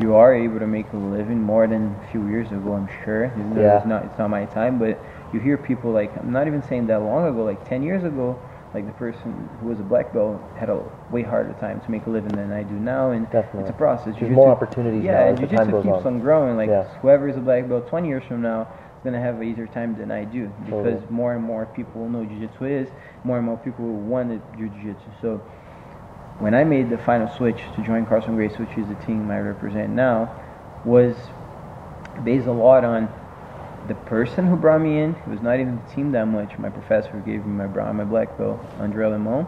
[0.00, 2.74] you are able to make a living more than a few years ago.
[2.74, 3.26] I'm sure.
[3.26, 3.78] Even Yeah.
[3.78, 4.04] It's not.
[4.04, 7.26] It's not my time, but you hear people like I'm not even saying that long
[7.26, 8.38] ago, like 10 years ago.
[8.74, 10.78] Like the person who was a black belt had a
[11.10, 13.60] way harder time to make a living than I do now, and Definitely.
[13.62, 14.06] it's a process.
[14.06, 16.14] There's Jiu-jitsu- more opportunities yeah, now and as the time jiu-jitsu keeps on.
[16.14, 16.56] on growing.
[16.58, 16.82] Like Yeah.
[17.00, 19.96] whoever is a black belt 20 years from now is gonna have an easier time
[19.96, 21.06] than I do because Totally.
[21.08, 22.88] more and more people will know jiu-jitsu is,
[23.24, 25.10] more and more people will want to do jiu-jitsu.
[25.22, 25.40] So
[26.38, 29.40] when I made the final switch to join Carlson Gracie, which is the team I
[29.40, 30.30] represent now,
[30.84, 31.16] was
[32.24, 33.08] based a lot on
[33.88, 35.14] the person who brought me in.
[35.14, 36.58] It was not even the team that much.
[36.58, 39.46] My professor gave me my brown, my black belt, Andre Lemon.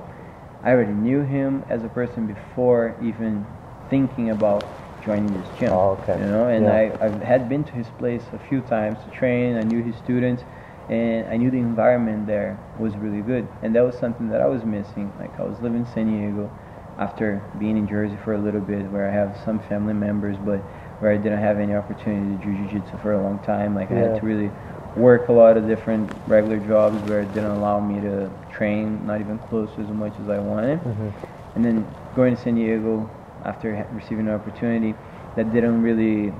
[0.62, 3.46] I already knew him as a person before even
[3.90, 4.64] thinking about
[5.04, 5.72] joining this gym.
[5.72, 6.18] Oh, okay.
[6.20, 6.72] You know, and Yeah.
[7.00, 9.56] I, I had been to his place a few times to train.
[9.56, 10.42] I knew his students,
[10.88, 13.46] and I knew the environment there was really good.
[13.62, 15.12] And that was something that I was missing.
[15.18, 16.50] Like I was living in San Diego
[16.98, 20.58] after being in Jersey for a little bit, where I have some family members, but
[21.00, 23.74] where I didn't have any opportunity to do jiu-jitsu for a long time.
[23.74, 24.50] Like I had to really
[24.96, 29.20] work a lot of different regular jobs where it didn't allow me to train, not
[29.20, 30.80] even close to as much as I wanted.
[30.80, 31.08] Mm-hmm.
[31.54, 33.08] And then going to San Diego
[33.44, 34.94] after receiving an opportunity
[35.36, 36.34] that didn't really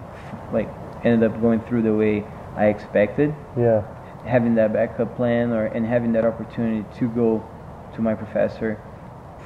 [0.53, 0.69] like
[1.05, 2.25] ended up going through the way
[2.57, 3.33] I expected.
[3.57, 3.83] Yeah.
[4.27, 7.49] Having that backup plan or and having that opportunity to go
[7.95, 8.83] to my professor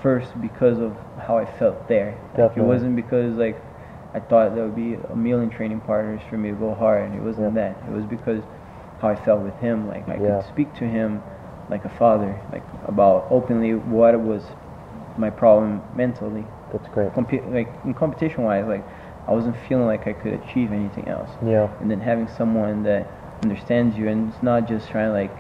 [0.02, 2.18] first because of how I felt there.
[2.36, 3.60] Like, it wasn't because like
[4.14, 7.08] I thought there would be a million training partners for me to go hard.
[7.10, 7.62] And it wasn't Yeah.
[7.72, 7.88] that.
[7.88, 8.42] It was because
[9.00, 9.88] how I felt with him.
[9.88, 10.36] Like I Yeah.
[10.40, 11.22] could speak to him
[11.70, 14.44] like a father, like about openly what was
[15.16, 16.44] my problem mentally.
[16.72, 17.12] That's great.
[17.14, 18.84] Compe- like in competition wise, like
[19.28, 21.30] I wasn't feeling like I could achieve anything else.
[21.46, 21.68] Yeah.
[21.80, 23.06] And then having someone that
[23.42, 25.36] understands you and it's not just trying to like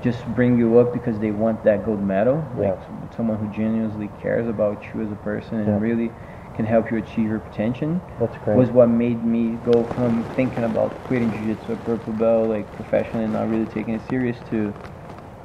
[0.00, 2.44] just bring you up because they want that gold medal.
[2.54, 3.08] Like Yeah.
[3.16, 5.78] someone who genuinely cares about you as a person and Yeah.
[5.88, 6.12] really
[6.54, 8.56] can help you achieve your potential That's great.
[8.56, 13.32] was what made me go from thinking about quitting jiu-jitsu purple belt like professionally and
[13.32, 14.74] not really taking it serious to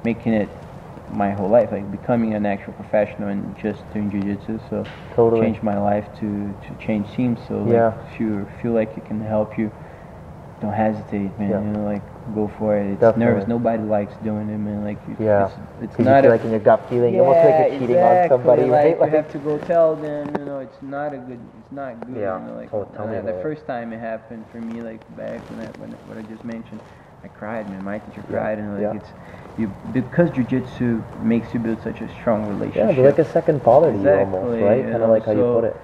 [0.03, 0.49] making it
[1.09, 5.41] my whole life like becoming an actual professional and just doing jiu-jitsu so Totally.
[5.41, 7.93] changed my life to to change teams so like Yeah.
[8.07, 9.71] if you feel like it can help you
[10.61, 11.61] don't hesitate man Yeah.
[11.61, 13.25] you know like go for it it's Definitely.
[13.25, 15.45] nervous nobody likes doing it man like you, Yeah.
[15.45, 17.57] it's, it's 'Cause you not feel a, like in your gut feeling, you almost like
[17.57, 18.97] you're cheating on exactly, somebody, like, right?
[18.97, 22.17] You have to go tell them, you know, it's not a good, it's not good.
[22.17, 22.39] Yeah.
[22.41, 23.41] You know, like Oh, tell me uh, the it.
[23.41, 26.81] first time it happened for me, like back when I, when what I just mentioned,
[27.23, 27.83] I cried, man.
[27.83, 28.99] My teacher Yeah, cried, and like yeah.
[28.99, 29.11] it's
[29.57, 32.95] you because jujitsu makes you build such a strong relationship.
[32.95, 34.83] they're like a second father to you almost, right?
[34.83, 35.77] Kind of like how you put it.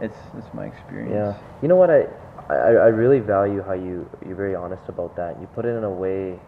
[0.00, 1.12] it's it's my experience.
[1.14, 1.34] Yeah.
[1.62, 2.06] You know what I,
[2.50, 5.40] I I really value how you you're very honest about that.
[5.40, 6.38] You put it in a way,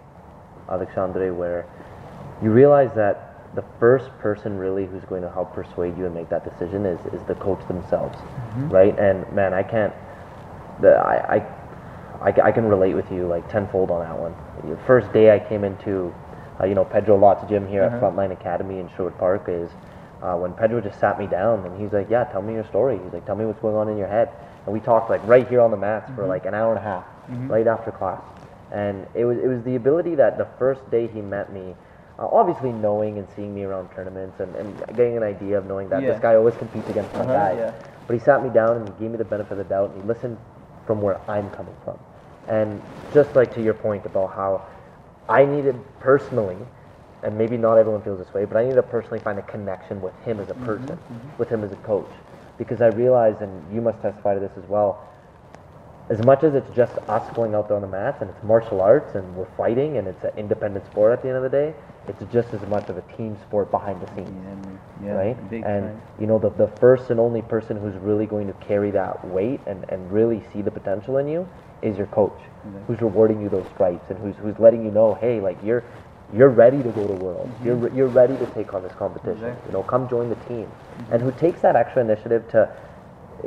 [0.69, 1.67] Alexandre, where
[2.43, 6.29] you realize that the first person really who's going to help persuade you and make
[6.29, 8.19] that decision is is the coach themselves,
[8.71, 8.99] right?
[8.99, 9.93] And man, I can't.
[10.81, 11.37] The I.
[11.37, 11.47] I
[12.19, 14.35] I, I can relate with you like tenfold on that one.
[14.65, 16.15] The first day I came into,
[16.59, 17.95] uh, you know, Pedro Lott's gym here Uh-huh.
[17.97, 19.69] at Frontline Academy in Sherwood Park is
[20.23, 22.99] uh, when Pedro just sat me down and he's like, "Yeah, tell me your story."
[23.05, 24.31] He's like, "Tell me what's going on in your head."
[24.67, 26.83] And we talked like right here on the mats for like an hour and a
[26.83, 27.05] half,
[27.49, 28.23] right after class.
[28.73, 31.75] And it was it was the ability that the first day he met me,
[32.19, 35.89] uh, obviously knowing and seeing me around tournaments and, and getting an idea of knowing
[35.91, 36.13] that Yeah.
[36.13, 37.57] this guy always competes against my Uh-huh, guys.
[37.59, 37.73] yeah.
[38.09, 40.03] But he sat me down and he gave me the benefit of the doubt and
[40.03, 40.37] he listened
[40.87, 41.99] from where I'm coming from.
[42.49, 42.81] And
[43.13, 44.63] just like to your point about how
[45.29, 46.57] I needed personally,
[47.23, 50.01] and maybe not everyone feels this way, but I needed to personally find a connection
[50.01, 50.99] with him as a person,
[51.39, 52.11] with him as a coach.
[52.59, 55.03] Because I realize, and you must testify to this as well,
[56.09, 58.81] as much as it's just us going out there on the mats and it's martial
[58.81, 61.75] arts and we're fighting and it's an independent sport at the end of the day,
[62.07, 64.31] it's just as much of a team sport behind the scenes
[65.03, 65.37] Yeah, yeah, right?
[65.51, 66.03] And time.
[66.21, 69.61] you know, the, the first and only person who's really going to carry that weight
[69.67, 71.49] and, and really see the potential in you
[71.83, 72.39] is your coach,
[72.87, 75.85] who's rewarding you those stripes and who's who's letting you know, hey, like you're
[76.35, 77.53] you're ready to go to worlds.
[77.65, 79.35] You're re- you're ready to take on this competition.
[79.37, 79.47] Mm-hmm.
[79.47, 79.69] Exactly.
[79.71, 80.71] You know, come join the team,
[81.11, 82.69] and who takes that extra initiative to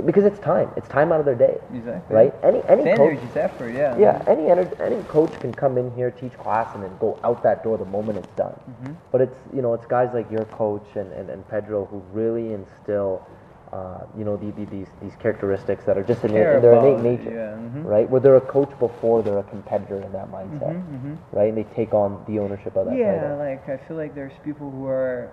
[0.05, 0.71] because it's time.
[0.77, 2.15] It's time out of their day, Exactly.
[2.15, 2.33] right?
[2.43, 3.17] Any any It's coach.
[3.17, 3.97] energy, effort, yeah.
[3.97, 7.43] Yeah, any ener- any coach can come in here, teach class, and then go out
[7.43, 8.53] that door the moment it's done.
[8.69, 8.93] Mm-hmm.
[9.11, 12.53] But it's you know it's guys like your coach and, and, and Pedro who really
[12.53, 13.25] instill
[13.71, 16.73] uh, you know the, the, these these characteristics that are just in, their, in their
[16.73, 17.85] innate nature, yeah, mhm.
[17.85, 18.09] right?
[18.09, 21.17] Where they're a coach before they're a competitor in that mindset, Mhm, mhm.
[21.31, 21.49] right?
[21.49, 23.37] And they take on the ownership of that Yeah, title.
[23.37, 25.31] like I feel like there's people who are.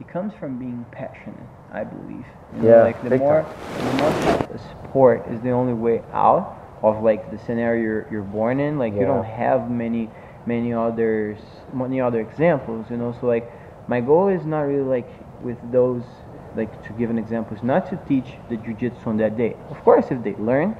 [0.00, 2.24] It comes from being passionate, I believe.
[2.56, 3.44] You Yeah, know, like the more,
[3.78, 8.60] the more sport is the only way out of like the scenario you're, you're born
[8.60, 8.78] in.
[8.78, 10.08] Like you don't have many,
[10.46, 11.38] many others,
[11.72, 12.86] many other examples.
[12.90, 13.50] You know, so like
[13.88, 15.08] my goal is not really like
[15.42, 16.02] with those
[16.58, 19.56] like to give an example, is not to teach the jujitsu on that day.
[19.70, 20.76] Of course, if they learn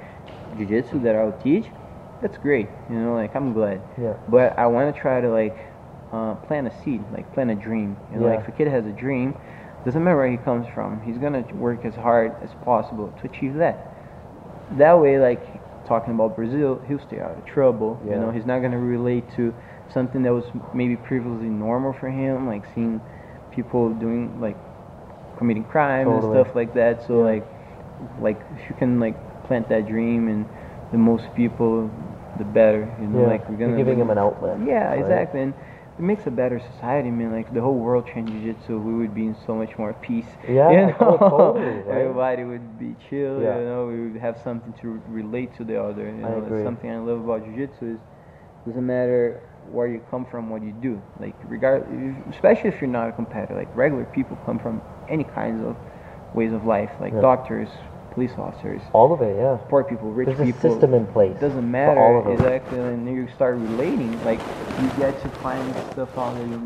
[0.56, 1.66] jujitsu that I'll teach,
[2.20, 2.68] that's great.
[2.90, 3.80] You know, like I'm glad.
[4.00, 4.14] Yeah.
[4.28, 5.56] But I want to try to like
[6.12, 7.96] uh, plant a seed, like plant a dream.
[8.12, 8.34] You know, Yeah.
[8.34, 9.34] like if a kid has a dream,
[9.84, 13.54] doesn't matter where he comes from, he's gonna work as hard as possible to achieve
[13.54, 13.94] that.
[14.76, 15.42] That way, like
[15.86, 17.98] talking about Brazil, he'll stay out of trouble.
[18.04, 18.14] Yeah.
[18.14, 19.54] You know, he's not gonna relate to
[19.88, 23.00] something that was maybe previously normal for him, like seeing
[23.50, 24.56] people doing like
[25.38, 26.36] committing crime Totally.
[26.38, 27.06] and stuff like that.
[27.06, 27.46] So like,
[28.20, 30.46] like if you can like plant that dream and
[30.92, 31.90] the most people,
[32.38, 32.88] the better.
[33.00, 33.26] You know, Yeah.
[33.34, 34.58] like we're You're gonna giving bring- him an outlet.
[34.66, 34.98] yeah, right?
[35.00, 35.40] exactly.
[35.42, 35.54] And
[35.98, 37.32] it makes a better society, man.
[37.32, 40.28] Like the whole world trained jiu-jitsu, we would be in so much more peace.
[40.48, 41.18] Yeah, you oh, know?
[41.20, 42.00] oh, totally, right?
[42.02, 43.42] Everybody would be chill.
[43.42, 43.58] Yeah.
[43.58, 46.04] You know, we would have something to relate to the other.
[46.06, 46.62] You I know, agree.
[46.64, 49.40] something I love about jiu-jitsu is it doesn't matter
[49.72, 51.00] where you come from, what you do.
[51.18, 51.84] Like regard,
[52.30, 53.54] especially if you're not a competitor.
[53.56, 55.76] Like regular people come from any kinds of
[56.34, 57.20] ways of life, like Yeah.
[57.20, 57.68] doctors,
[58.12, 59.56] police officers, All of it, yeah.
[59.68, 61.36] poor people, rich There's a system in place.
[61.36, 62.32] It doesn't matter all of them.
[62.34, 64.22] exactly, and then you start relating.
[64.24, 64.40] Like
[64.80, 66.60] you get to find stuff out that you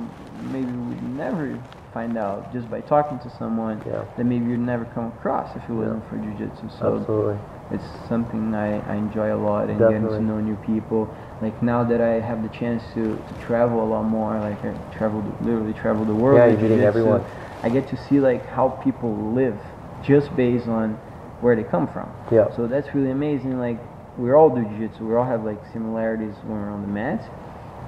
[0.50, 1.58] maybe would never
[1.94, 4.04] find out just by talking to someone Yeah.
[4.16, 6.70] that maybe you'd never come across if it wasn't for jujitsu.
[6.78, 7.36] So Absolutely.
[7.70, 11.14] it's something I, I enjoy a lot and getting to know new people.
[11.42, 14.72] Like now that I have the chance to, to travel a lot more, like I
[14.96, 16.38] traveled literally travel the world.
[16.38, 17.24] Yeah, you're meeting everyone.
[17.62, 19.58] I get to see like how people live
[20.02, 20.94] just based on
[21.40, 22.10] where they come from.
[22.30, 22.54] Yeah.
[22.56, 23.58] So that's really amazing.
[23.58, 23.78] Like
[24.18, 25.06] we all do jiu-jitsu.
[25.06, 27.24] We all have like similarities when we're on the mats,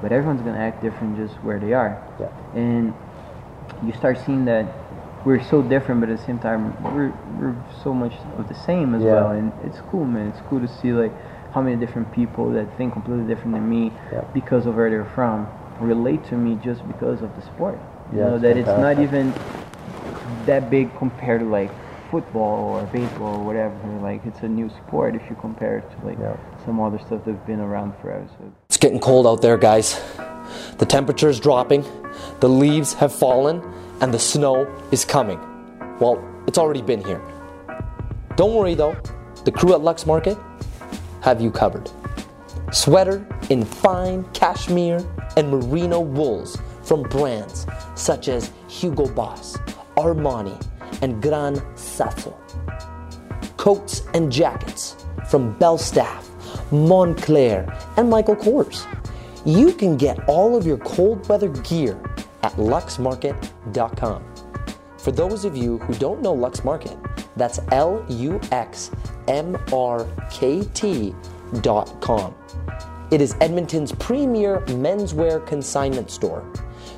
[0.01, 2.03] but everyone's gonna act different just where they are.
[2.21, 2.29] Yeah.
[2.55, 2.95] And
[3.85, 4.67] you start seeing that
[5.25, 8.95] we're so different, but at the same time we're we're so much of the same
[8.95, 9.13] as Yeah.
[9.15, 9.31] well.
[9.31, 10.29] And it's cool, man.
[10.29, 11.13] It's cool to see like
[11.53, 14.23] how many different people that think completely different than me Yeah.
[14.33, 15.49] because of where they're from
[15.81, 17.79] relate to me just because of the sport.
[18.13, 19.35] You Yeah, know that it's not even
[20.47, 21.71] that big compared to like
[22.11, 23.75] football or baseball or whatever.
[24.01, 26.37] Like it's a new sport if you compare it to like Yeah.
[26.65, 28.27] some other stuff that's been around forever.
[28.39, 30.01] So It's getting cold out there, guys.
[30.79, 31.85] The temperature is dropping,
[32.41, 33.63] the leaves have fallen,
[34.01, 35.41] and the snow is coming.
[35.99, 37.21] Well, it's already been here.
[38.37, 38.97] Don't worry though,
[39.45, 40.37] the crew at Lux Market
[41.23, 41.91] have you covered.
[42.73, 45.01] Sweater in fine cashmere
[45.37, 49.57] and merino wools from brands such as Hugo Boss,
[49.97, 50.61] Armani,
[51.03, 52.39] and Gran Sasso
[53.65, 54.95] coats and jackets
[55.31, 56.29] from Belstaff,
[56.71, 57.65] Moncler,
[57.97, 58.85] and Michael Kors.
[59.47, 61.99] You can get all of your cold weather gear
[62.43, 64.23] at luxmarket.com.
[64.99, 66.95] For those of you who don't know Lux Market,
[67.37, 68.91] that's L U X
[69.29, 71.15] M R K T
[71.63, 72.35] dot com.
[73.11, 76.45] It is Edmonton's premier menswear consignment store.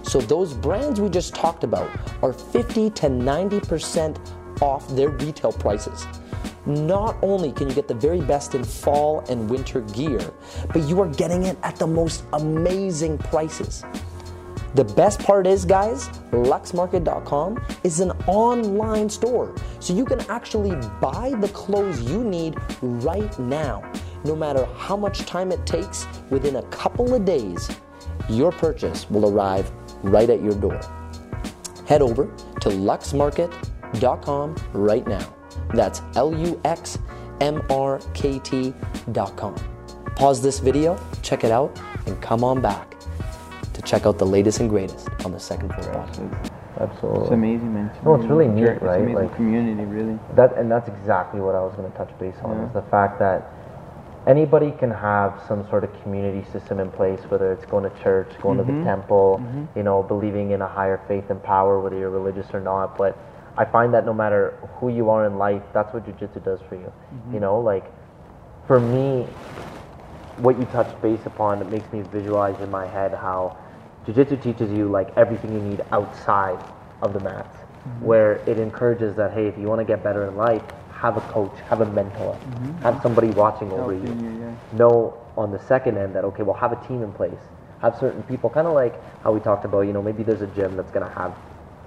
[0.07, 1.91] So those brands we just talked about
[2.23, 6.07] are 50 to 90% off their retail prices.
[6.65, 10.21] Not only can you get the very best in fall and winter gear,
[10.69, 13.85] but you are getting it at the most amazing prices.
[14.75, 19.55] The best part is, guys, luxmarket.com is an online store.
[19.81, 23.91] So you can actually buy the clothes you need right now.
[24.25, 27.71] No matter how much time it takes, within a couple of days,
[28.29, 29.71] your purchase will arrive
[30.03, 30.81] right at your door.
[31.87, 32.25] Head over
[32.61, 35.35] to luxmarket.com right now.
[35.75, 36.99] That's L U X
[37.41, 39.55] M R K T.com.
[40.17, 42.95] Pause this video, check it out, and come on back
[43.75, 46.51] to check out the latest and greatest on the second floor podcast.
[46.79, 47.23] Absolutely.
[47.23, 47.87] it's amazing, man.
[47.95, 48.65] It's No, it's really amazing.
[48.65, 49.01] neat, It's right?
[49.01, 50.19] amazing Like- community, really.
[50.35, 52.67] That and that's exactly what I was going to touch base on Yeah.
[52.67, 53.51] is the fact that
[54.27, 58.29] anybody can have some sort of community system in place, whether it's going to church,
[58.41, 58.85] going to the mm-hmm.
[58.85, 59.79] temple, mm-hmm.
[59.79, 62.99] you know, believing in a higher faith and power, whether you're religious or not.
[62.99, 63.17] But
[63.57, 66.75] I find that no matter who you are in life, that's what jujitsu does for
[66.75, 66.93] you.
[66.93, 67.35] Mm-hmm.
[67.35, 67.85] You know, like
[68.67, 69.23] for me,
[70.39, 73.57] what you touched base upon, it makes me visualize in my head how
[74.05, 76.63] jiu-jitsu teaches you like everything you need outside
[77.01, 77.57] of the mats,
[78.01, 80.63] where it encourages that hey, if you want to get better in life,
[81.01, 82.79] have a coach, have a mentor, mm-hmm.
[82.83, 84.01] have somebody watching over you.
[84.01, 84.79] You, yeah.
[84.79, 87.39] Know on the second end that okay, well, have a team in place,
[87.81, 89.83] have certain people, kind of like how we talked about.
[89.83, 91.35] You know, maybe there's a gym that's gonna have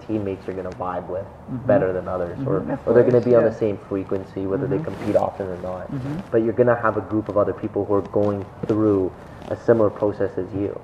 [0.07, 1.67] teammates you're gonna vibe with mm-hmm.
[1.67, 4.79] better than others, or, Of or they're gonna be on the same frequency, whether they
[4.79, 5.89] compete often or not.
[6.31, 9.11] But you're gonna have a group of other people who are going through
[9.47, 10.79] a similar process as you,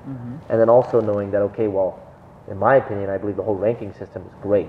[0.48, 2.00] and then also knowing that okay, well,
[2.48, 4.68] in my opinion, I believe the whole ranking system is great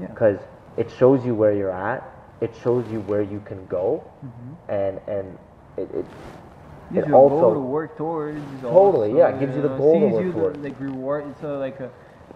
[0.00, 0.06] Yeah.
[0.08, 0.38] because
[0.76, 2.02] it shows you where you're at,
[2.40, 4.70] it shows you where you can go, mm-hmm.
[4.70, 5.38] and and
[5.76, 6.06] it, it
[6.92, 8.40] Gives it you a goal to also work towards.
[8.62, 10.58] Totally, also, yeah, it gives you the uh, goal to sees work you the, towards.
[10.58, 11.90] Like reward, it's a, like a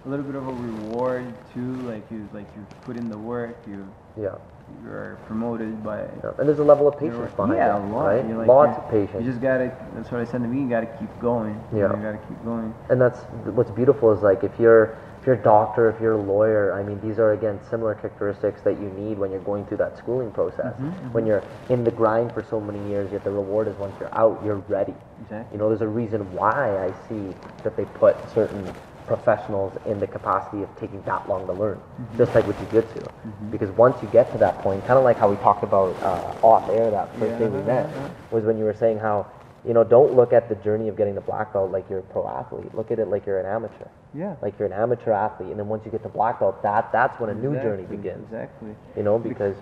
[0.04, 1.74] a little bit of a reward too.
[1.82, 3.86] Like you like you put in the work, you
[4.20, 4.34] Yeah.
[4.82, 6.00] you're promoted by.
[6.02, 6.32] yeah.
[6.38, 8.06] And there's a level of patience behind yeah, it, a lot.
[8.06, 8.36] right?
[8.36, 9.24] Like, Lots uh, you- of patience.
[9.24, 9.76] You just gotta.
[9.94, 10.62] That's what I said to me.
[10.62, 11.54] You gotta keep going.
[11.72, 11.94] Yeah.
[11.94, 12.74] You gotta keep going.
[12.88, 13.20] and that's
[13.54, 16.82] what's beautiful is like if you're if you're a doctor, if you're a lawyer, I
[16.82, 20.30] mean these are again similar characteristics that you need when you're going through that schooling
[20.30, 20.72] process.
[20.74, 21.12] Mm-hmm, mm-hmm.
[21.12, 24.14] When you're in the grind for so many years, yet the reward is once you're
[24.16, 24.94] out, you're ready.
[25.22, 25.54] Exactly.
[25.54, 28.66] You know, there's a reason why I see that they put certain
[29.06, 32.16] professionals in the capacity of taking that long to learn, mm-hmm.
[32.16, 33.04] just like with jiu-jitsu.
[33.50, 36.46] Because once you get to that point, kind of like how we talked about uh,
[36.46, 38.10] off air that first day we Yeah, met, yeah.
[38.30, 39.26] was when you were saying how,
[39.66, 42.02] you know, don't look at the journey of getting the black belt like you're a
[42.02, 42.74] pro athlete.
[42.74, 43.88] Look at it like you're an amateur.
[44.14, 44.34] Yeah.
[44.40, 47.18] Like you're an amateur athlete, and then once you get the black belt, that that's
[47.20, 48.24] when a new journey begins.
[48.24, 48.74] Exactly.
[48.96, 49.54] You know, because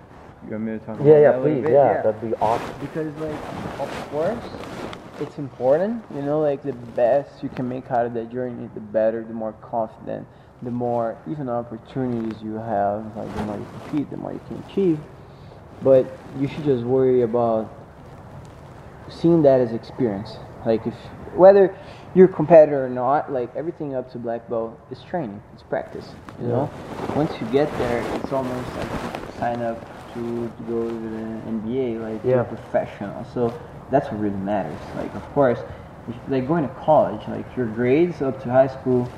[0.45, 1.73] You want me to talk yeah, about yeah, that a little please, bit?
[1.73, 2.75] yeah, that'd be awesome.
[2.81, 4.45] because like of course
[5.21, 8.81] it's important you know like the best you can make out of that journey the
[8.81, 10.25] better the more confident
[10.63, 14.63] the more even opportunities you have like the more you compete the more you can
[14.71, 15.01] achieve
[15.83, 16.07] but
[16.39, 17.69] you should just worry about
[19.11, 20.37] seeing that as experience
[20.67, 20.95] like if
[21.35, 21.77] whether
[22.15, 26.15] you're a competitor or not like everything up to black belt is training it's practice
[26.41, 26.71] you know
[27.15, 28.91] once you get there it's almost like
[29.39, 29.79] sign up
[30.13, 32.37] to, to go to the nba like Yeah.
[32.37, 33.59] you're professional so
[33.91, 35.61] that's what really matters like of course
[36.09, 39.11] if, like going to college like your grades up to high school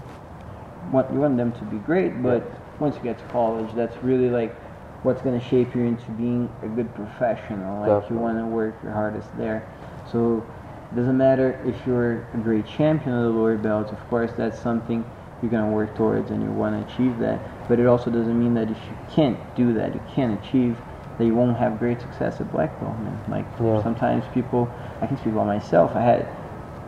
[0.92, 2.42] want, you want them to be great, but
[2.80, 4.54] once you get to college, that's really like
[5.02, 7.80] what's going to shape you into being a good professional.
[7.80, 8.16] Like Definitely.
[8.16, 9.68] you want to work your hardest there.
[10.12, 10.44] So
[10.92, 13.92] it doesn't matter if you're a great champion of the lower belts.
[13.92, 15.04] Of course, that's something
[15.40, 17.40] you're going to work towards and you want to achieve that.
[17.68, 20.76] But it also doesn't mean that if you can't do that, you can't achieve
[21.18, 22.98] that you won't have great success at black belt.
[22.98, 23.18] Man.
[23.28, 23.82] Like Yeah.
[23.82, 24.68] sometimes people,
[25.00, 25.94] I can speak about myself.
[25.94, 26.26] I had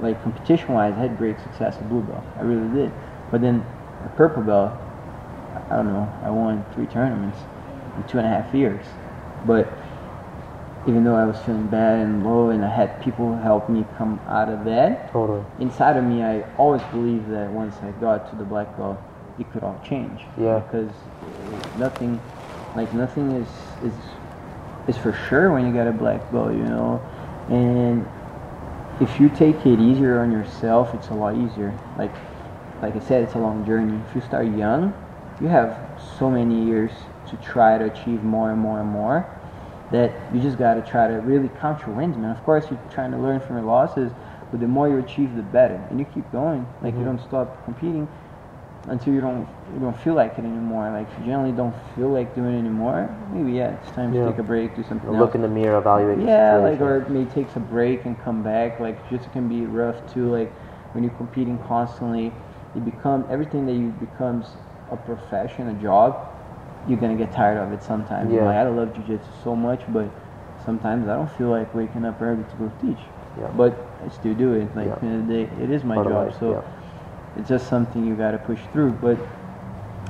[0.00, 2.24] like competition-wise, I had great success at blue belt.
[2.38, 2.90] I really did.
[3.30, 3.64] But then
[4.02, 4.72] the purple belt,
[5.70, 6.08] I don't know.
[6.24, 7.38] I won three tournaments
[7.96, 8.84] in two and a half years.
[9.46, 9.68] But
[10.86, 14.18] even though I was feeling bad and low, and I had people help me come
[14.26, 15.44] out of that, Totally.
[15.60, 19.00] inside of me, I always believed that once I got to the black belt,
[19.38, 20.22] it could all change.
[20.38, 20.58] Yeah.
[20.58, 22.20] Because uh, nothing,
[22.74, 23.48] like nothing is
[23.84, 23.94] is
[24.88, 27.00] is for sure when you got a black belt, you know.
[27.48, 28.04] And
[29.00, 31.78] if you take it easier on yourself, it's a lot easier.
[31.96, 32.12] Like
[32.82, 34.00] like I said, it's a long journey.
[34.08, 34.92] If you start young,
[35.40, 35.78] you have
[36.18, 36.90] so many years
[37.30, 39.26] to try to achieve more and more and more
[39.92, 42.30] that you just got to try to really count your wins, man.
[42.30, 44.10] Of course, you're trying to learn from your losses,
[44.50, 45.80] but the more you achieve, the better.
[45.90, 46.66] And you keep going.
[46.82, 47.16] Like you mm-hmm.
[47.16, 48.08] don't stop competing
[48.88, 50.90] until you don't you don't feel like it anymore.
[50.90, 54.24] Like if you generally don't feel like doing it anymore, maybe yeah, it's time Yeah.
[54.24, 55.18] to take a break, do something else.
[55.18, 58.80] Look in the mirror, evaluate Yeah, like or maybe takes a break and come back.
[58.80, 60.30] Like just can be rough too.
[60.30, 60.52] Like
[60.94, 62.32] when you're competing constantly,
[62.74, 64.46] you become everything that you becomes
[64.90, 66.28] a profession, a job.
[66.86, 68.32] You're gonna get tired of it sometimes.
[68.32, 68.44] Yeah.
[68.44, 70.10] Like I love jujitsu so much, but
[70.64, 73.00] sometimes I don't feel like waking up early to go teach.
[73.38, 73.48] Yeah.
[73.54, 74.74] But I still do it.
[74.74, 74.94] Like Yeah.
[75.00, 76.26] the end of the day, it is my Part job.
[76.26, 77.40] life, so yeah.
[77.40, 78.92] it's just something you gotta push through.
[78.92, 79.18] But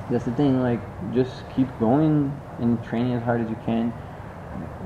[0.09, 0.61] that's the thing.
[0.61, 0.81] Like
[1.13, 3.93] just keep going and training as hard as you can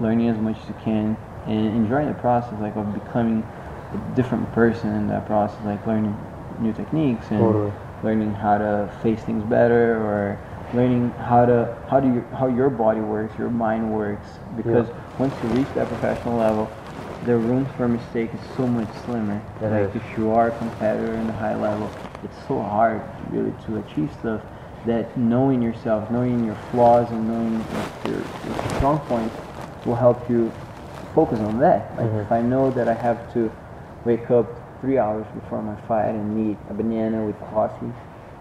[0.01, 1.17] learning as much as you can
[1.47, 3.45] and enjoying the process like of becoming
[3.93, 6.17] a different person in that process like learning
[6.59, 7.73] new techniques and Totally.
[8.03, 10.39] learning how to face things better or
[10.75, 14.89] learning how to how do you how your body works your mind works because
[15.19, 16.71] once you reach that professional level
[17.25, 20.03] the room for mistake is so much slimmer It like is.
[20.03, 21.91] if you are a competitor in the high level
[22.25, 23.01] it's so hard
[23.31, 24.43] really to achieve stuff
[24.87, 29.35] that knowing yourself knowing your flaws and knowing like, your, your strong points
[29.87, 30.53] will help you
[31.17, 31.91] focus on that.
[31.97, 32.35] Like if mm-hmm.
[32.35, 33.51] I know that I have to
[34.05, 34.47] wake up
[34.81, 37.91] three hours before my fight and eat a banana with coffee,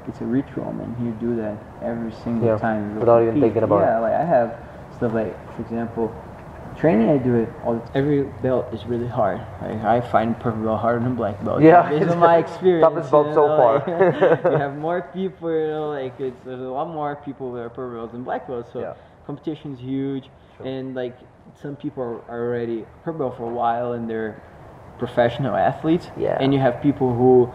[0.08, 0.96] it's a ritual, man.
[1.04, 3.00] You do that every single Yeah, time.
[3.00, 3.90] without even thinking about yeah, it.
[3.94, 4.58] Yeah, like I have
[4.96, 6.14] stuff like, for example,
[6.78, 7.10] training.
[7.10, 7.76] I do it all.
[7.76, 9.40] The Every belt is really hard.
[9.62, 11.62] Like I find purple belt harder than black belt.
[11.62, 12.84] Yeah, based it's on my experience.
[12.94, 13.74] toughest belt you so know, far.
[13.80, 15.52] like, you have more people.
[15.52, 18.48] You know, like it's there's a lot more people that are purple belts than black
[18.48, 18.72] belts.
[18.74, 18.94] So Yeah.
[19.26, 20.30] competition's huge,
[20.64, 21.18] and like
[21.62, 24.42] some people are are already purple belt for a while and they're
[25.00, 26.10] professional athletes.
[26.18, 26.38] Yeah.
[26.40, 27.52] And you have people who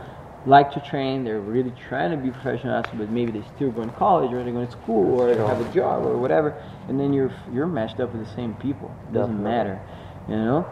[0.46, 1.24] like to train.
[1.24, 4.42] They're really trying to be professional athletes, but maybe they still go to college or
[4.42, 5.46] they're going to school or Sure.
[5.46, 6.54] have a job or whatever.
[6.88, 8.94] And then you're you're matched up with the same people.
[9.12, 9.50] Doesn't Definitely.
[9.50, 9.80] matter,
[10.28, 10.66] you know.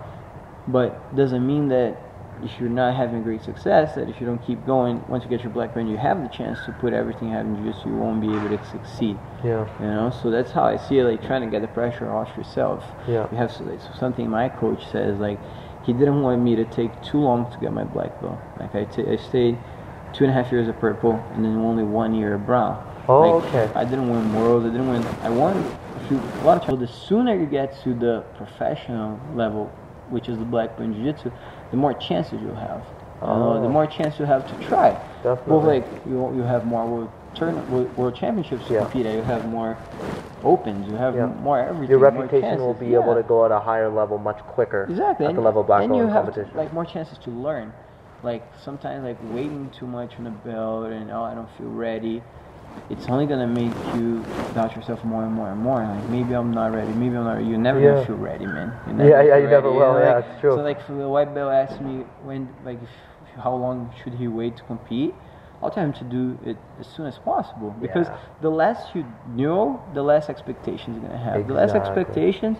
[0.67, 1.97] But doesn't mean that
[2.43, 5.43] if you're not having great success, that if you don't keep going, once you get
[5.43, 7.97] your black belt, you have the chance to put everything you have in jiu-jitsu, you
[7.97, 9.19] won't be able to succeed.
[9.43, 9.67] Yeah.
[9.81, 11.05] You know, so that's how I see it.
[11.05, 12.85] Like trying to get the pressure off yourself.
[13.09, 13.27] Yeah.
[13.33, 15.41] You have so- so something my coach says like
[15.89, 18.39] he didn't want me to take too long to get my black belt.
[18.61, 19.57] Like I, t- I stayed
[20.13, 22.77] two and a half years of purple, and then only one year of brown.
[23.09, 23.73] Oh, Like, okay.
[23.75, 24.67] I didn't win worlds.
[24.67, 25.03] I didn't win.
[25.23, 26.81] I won a, few, a lot of times.
[26.81, 29.73] The sooner you get to the professional level,
[30.11, 31.33] which is the black belt in jiu-jitsu,
[31.71, 32.85] the more chances you'll have.
[33.23, 33.63] Uh, oh.
[33.63, 34.91] the more chance you have to try.
[35.23, 35.81] Both Definitely.
[35.81, 37.11] like you, you have more
[37.41, 38.81] world world, championships to Yeah.
[38.81, 39.15] compete at.
[39.15, 39.77] You have more
[40.45, 40.89] opens.
[40.89, 41.27] You have Yeah.
[41.27, 41.91] more everything.
[41.91, 44.85] Your reputation will be able to go at a higher level much quicker.
[44.89, 45.27] Exactly.
[45.27, 46.57] At and, the level of black and belt you have competition.
[46.57, 47.73] like more chances to learn.
[48.23, 52.23] Like sometimes like waiting too much on the belt and oh I don't feel ready.
[52.91, 54.23] It's only gonna make you
[54.55, 55.81] doubt yourself more and more and more.
[55.83, 56.93] Like maybe I'm not ready.
[56.93, 57.35] Maybe I'm not.
[57.37, 57.47] Ready.
[57.47, 57.95] You're never Yeah.
[57.95, 58.73] gonna feel ready, man.
[58.99, 59.79] Yeah, yeah, you never ready.
[59.81, 60.55] will, know, yeah, like- it's true.
[60.55, 62.91] So like for the white belt asked me when like if,
[63.43, 65.15] how long should he wait to compete.
[65.63, 68.17] I'll tell him to do it as soon as possible because Yeah.
[68.41, 69.05] the less you
[69.35, 71.47] know, the less expectations you're gonna have.
[71.49, 72.59] The less expectations,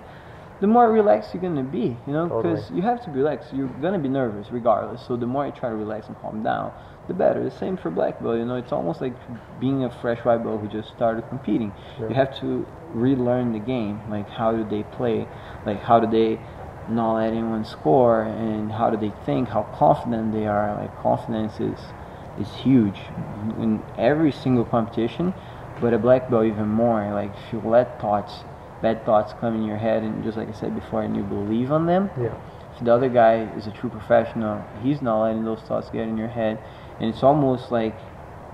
[0.61, 1.97] the more relaxed you're gonna be.
[2.07, 2.55] You know, Totally.
[2.55, 3.53] because you have to be relaxed.
[3.55, 5.03] You're gonna be nervous regardless.
[5.03, 6.73] So the more you try to relax and calm down,
[7.07, 7.43] the better.
[7.43, 8.37] The same for black belt.
[8.37, 9.15] You know, it's almost like
[9.61, 11.73] being a fresh white belt who just started competing.
[12.01, 14.01] You have to relearn the game.
[14.11, 15.29] Like how do they play?
[15.65, 16.41] Like how do they
[16.89, 18.23] not let anyone score?
[18.23, 19.49] And how do they think?
[19.49, 20.75] How confident they are?
[20.75, 21.79] Like confidence is
[22.41, 23.01] is huge
[23.59, 25.35] in every single competition.
[25.81, 27.13] But a black belt even more.
[27.13, 28.35] Like if you let thoughts,
[28.83, 31.71] bad thoughts come in your head, and just like I said before, and you believe
[31.71, 32.35] on them, Yeah.
[32.77, 36.17] if the other guy is a true professional, he's not letting those thoughts get in
[36.17, 36.59] your head,
[37.01, 37.97] and it's almost like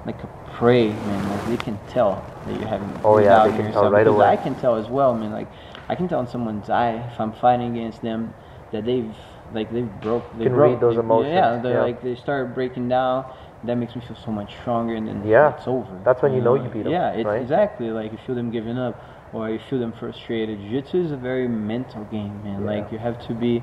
[0.05, 1.31] like a prey, man.
[1.31, 3.93] Like they can tell that you're having Oh, yeah, they can tell yourself.
[3.95, 4.27] right because away.
[4.27, 5.33] I can tell as well, man.
[5.33, 5.49] Like
[5.89, 8.35] I can tell in someone's eye if I'm fighting against them
[8.71, 9.17] that they've
[9.55, 10.25] like they've broke.
[10.37, 11.83] They Can read those emotions, Yeah, they're yeah.
[11.83, 13.25] like they start breaking down.
[13.65, 15.99] That makes me feel so much stronger, and then Yeah, it's over.
[16.05, 17.41] that's when you know you beat 'em, Yeah, it's right?
[17.41, 19.01] exactly like you feel them giving up,
[19.33, 20.61] or you feel them frustrated.
[20.61, 22.61] Jiu-jitsu is a very mental game, man.
[22.63, 22.67] Yeah.
[22.73, 23.63] Like you have to be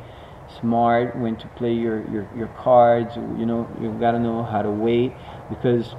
[0.59, 3.15] smart when to play your, your, your cards.
[3.15, 5.13] You know, you've got to know how to wait
[5.49, 5.95] because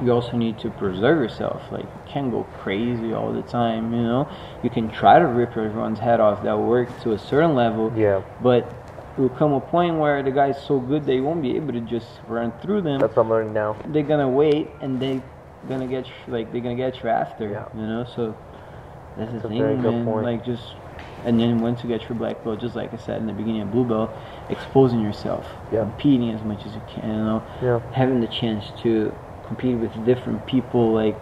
[0.00, 1.62] you also need to preserve yourself.
[1.70, 3.92] Like you can't go crazy all the time.
[3.92, 4.28] You know,
[4.62, 6.42] you can try to rip everyone's head off.
[6.42, 7.92] That work to a certain level.
[7.96, 8.22] Yeah.
[8.40, 8.72] But
[9.16, 11.80] it will come a point where the guy's so good they won't be able to
[11.80, 13.00] just run through them.
[13.00, 13.76] That's what I'm learning now.
[13.88, 15.22] they're gonna wait and they're
[15.68, 17.48] gonna get you, like they're gonna get you after.
[17.48, 17.68] Yeah.
[17.74, 18.36] You know, so
[19.16, 20.06] that's That's the thing, man.
[20.22, 20.74] Like just
[21.24, 23.62] and then once you get your black belt, just like I said in the beginning
[23.62, 24.10] of blue belt,
[24.48, 25.80] exposing yourself, Yeah.
[25.80, 27.08] competing as much as you can.
[27.08, 27.80] You know, Yeah.
[27.92, 29.12] having the chance to
[29.46, 31.16] compete with different people, like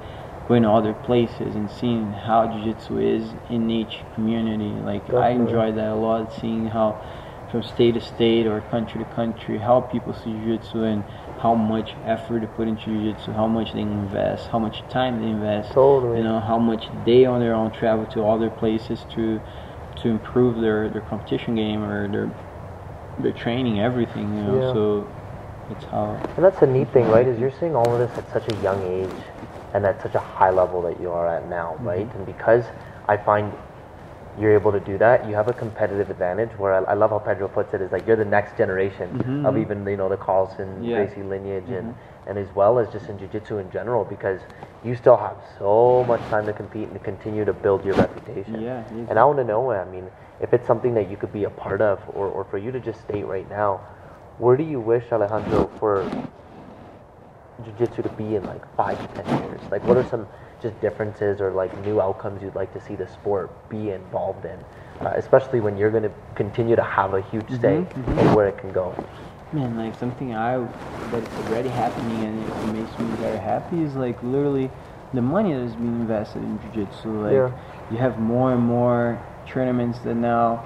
[0.48, 4.72] going to other places and seeing how jiu-jitsu is in each community.
[4.84, 5.34] Like I Definitely.
[5.46, 6.96] enjoy that a lot, seeing how
[7.50, 11.04] from state to state or country to country, how people see jiu-jitsu and
[11.40, 15.28] how much effort they put into jiu-jitsu, how much they invest, how much time they
[15.28, 15.72] invest.
[15.72, 16.18] Totally.
[16.18, 19.40] You know, how much they on their own travel to other places to
[20.02, 22.30] to improve their, their competition game or their
[23.18, 24.60] their training, everything, you know.
[24.62, 24.72] Yeah.
[24.72, 25.08] So
[25.70, 27.26] it's how And that's the neat thing, right?
[27.26, 29.22] Is you're seeing all of this at such a young age
[29.74, 31.86] and at such a high level that you are at now, Mm-hmm.
[31.86, 32.14] right?
[32.14, 32.64] And because
[33.08, 33.52] I find
[34.40, 36.50] you're able to do that, you have a competitive advantage.
[36.58, 39.58] Where I, I love how Pedro puts it is like you're the next generation of
[39.58, 40.84] even you know the Carlson, Mm-hmm.
[40.84, 40.96] Yeah.
[40.98, 41.14] Mm-hmm.
[41.14, 41.94] Gracie lineage, and
[42.26, 44.40] and as well as just in jiu-jitsu in general, because
[44.84, 48.60] you still have so much time to compete and to continue to build your reputation.
[48.62, 50.04] Yeah, And I want to know, I mean,
[50.40, 52.78] if it's something that you could be a part of, or, or for you to
[52.78, 53.80] just state right now,
[54.38, 56.08] where do you wish Alejandro for
[57.64, 59.60] jiu-jitsu to be in like five to ten years?
[59.70, 60.26] Like, what are some
[60.62, 64.58] just differences or like new outcomes you'd like to see the sport be involved in,
[65.00, 68.58] uh, especially when you're going to continue to have a huge stake in where it
[68.58, 68.94] can go?
[69.52, 70.58] Man, like something I
[71.10, 74.70] that is already happening and it makes me very happy is like literally
[75.12, 77.22] the money that is being invested in jiu-jitsu.
[77.22, 77.50] Like Yeah.
[77.90, 80.62] you have more and more tournaments that now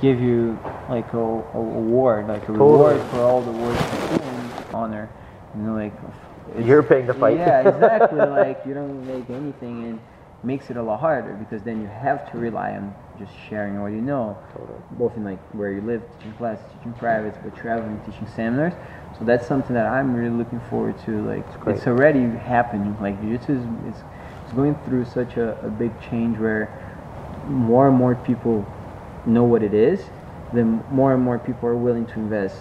[0.00, 0.58] give you
[0.88, 2.72] like a, a award, like a Totally.
[2.72, 5.08] reward for all the work you put in honor.
[5.56, 5.92] You know, like
[6.58, 7.36] You're paying the fight.
[7.36, 8.18] Yeah, exactly.
[8.20, 10.00] like you don't make anything and
[10.44, 13.92] makes it a lot harder because then you have to rely on just sharing what
[13.92, 14.78] you know, Totally.
[14.92, 18.74] both in like where you live, teaching classes, teaching privates, but traveling, teaching seminars.
[19.18, 21.22] So that's something that I'm really looking forward to.
[21.26, 21.76] Like great.
[21.76, 22.96] it's already happening.
[23.00, 24.02] Like jiu-jitsu is, is,
[24.46, 26.70] is going through such a, a big change where
[27.46, 28.66] more and more people
[29.26, 30.04] know what it is,
[30.52, 32.56] then more and more people are willing to invest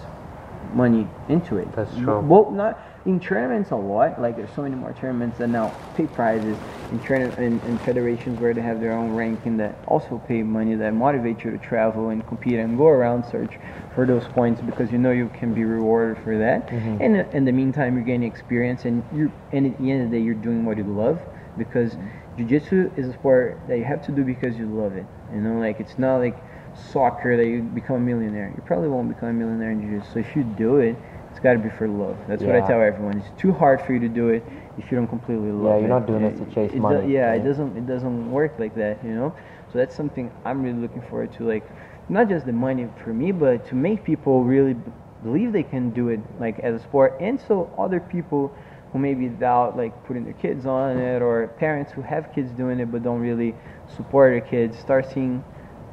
[0.74, 1.72] money into it.
[1.76, 2.20] That's true.
[2.20, 4.22] Well, not in tournaments a lot.
[4.22, 6.58] Like there's so many more tournaments that now pay prizes
[6.92, 10.76] in tourna- in, in federations where they have their own ranking that also pay money
[10.76, 13.60] that motivate you to travel and compete and go around search
[13.96, 16.68] for those points because you know you can be rewarded for that.
[16.68, 17.02] Mm-hmm.
[17.02, 20.18] And in the meantime, you're gaining experience and you and at the end of the
[20.18, 21.20] day, you're doing what you love
[21.58, 21.98] because
[22.38, 25.06] jiu-jitsu is a sport that you have to do because you love it.
[25.34, 26.38] You know, like it's not like
[26.76, 28.52] soccer that you become a millionaire.
[28.56, 30.14] You probably won't become a millionaire in jiu-jitsu.
[30.14, 30.96] So if you do it,
[31.30, 32.18] it's got to be for love.
[32.28, 33.18] That's what I tell everyone.
[33.20, 34.44] It's too hard for you to do it
[34.78, 35.76] if you don't completely love it.
[35.76, 37.86] Yeah, you're not doing this to It- chase it do- money, yeah, it doesn't it
[37.88, 39.34] doesn't work like that, you know.
[39.72, 41.64] So that's something I'm really looking forward to, like
[42.10, 44.76] not just the money for me, but to make people really
[45.24, 48.54] believe they can do it, like as a sport, and so other people
[48.92, 52.80] who maybe doubt like putting their kids on it, or parents who have kids doing
[52.82, 53.56] it but don't really
[53.88, 55.42] support their kids, start seeing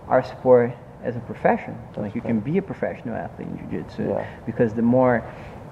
[0.09, 0.73] our sport
[1.05, 1.77] as a profession.
[1.97, 4.27] like you can be a professional athlete in jiu-jitsu Yeah.
[4.47, 5.23] because the more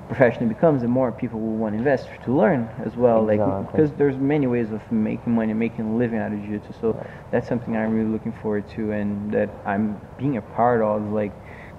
[0.09, 3.25] professional it becomes, the more people will want to invest to learn as well.
[3.25, 6.73] Like because there's many ways of making money, making a living out of jiu-jitsu.
[6.81, 11.11] So that's something I'm really looking forward to, and that I'm being a part of,
[11.13, 11.33] like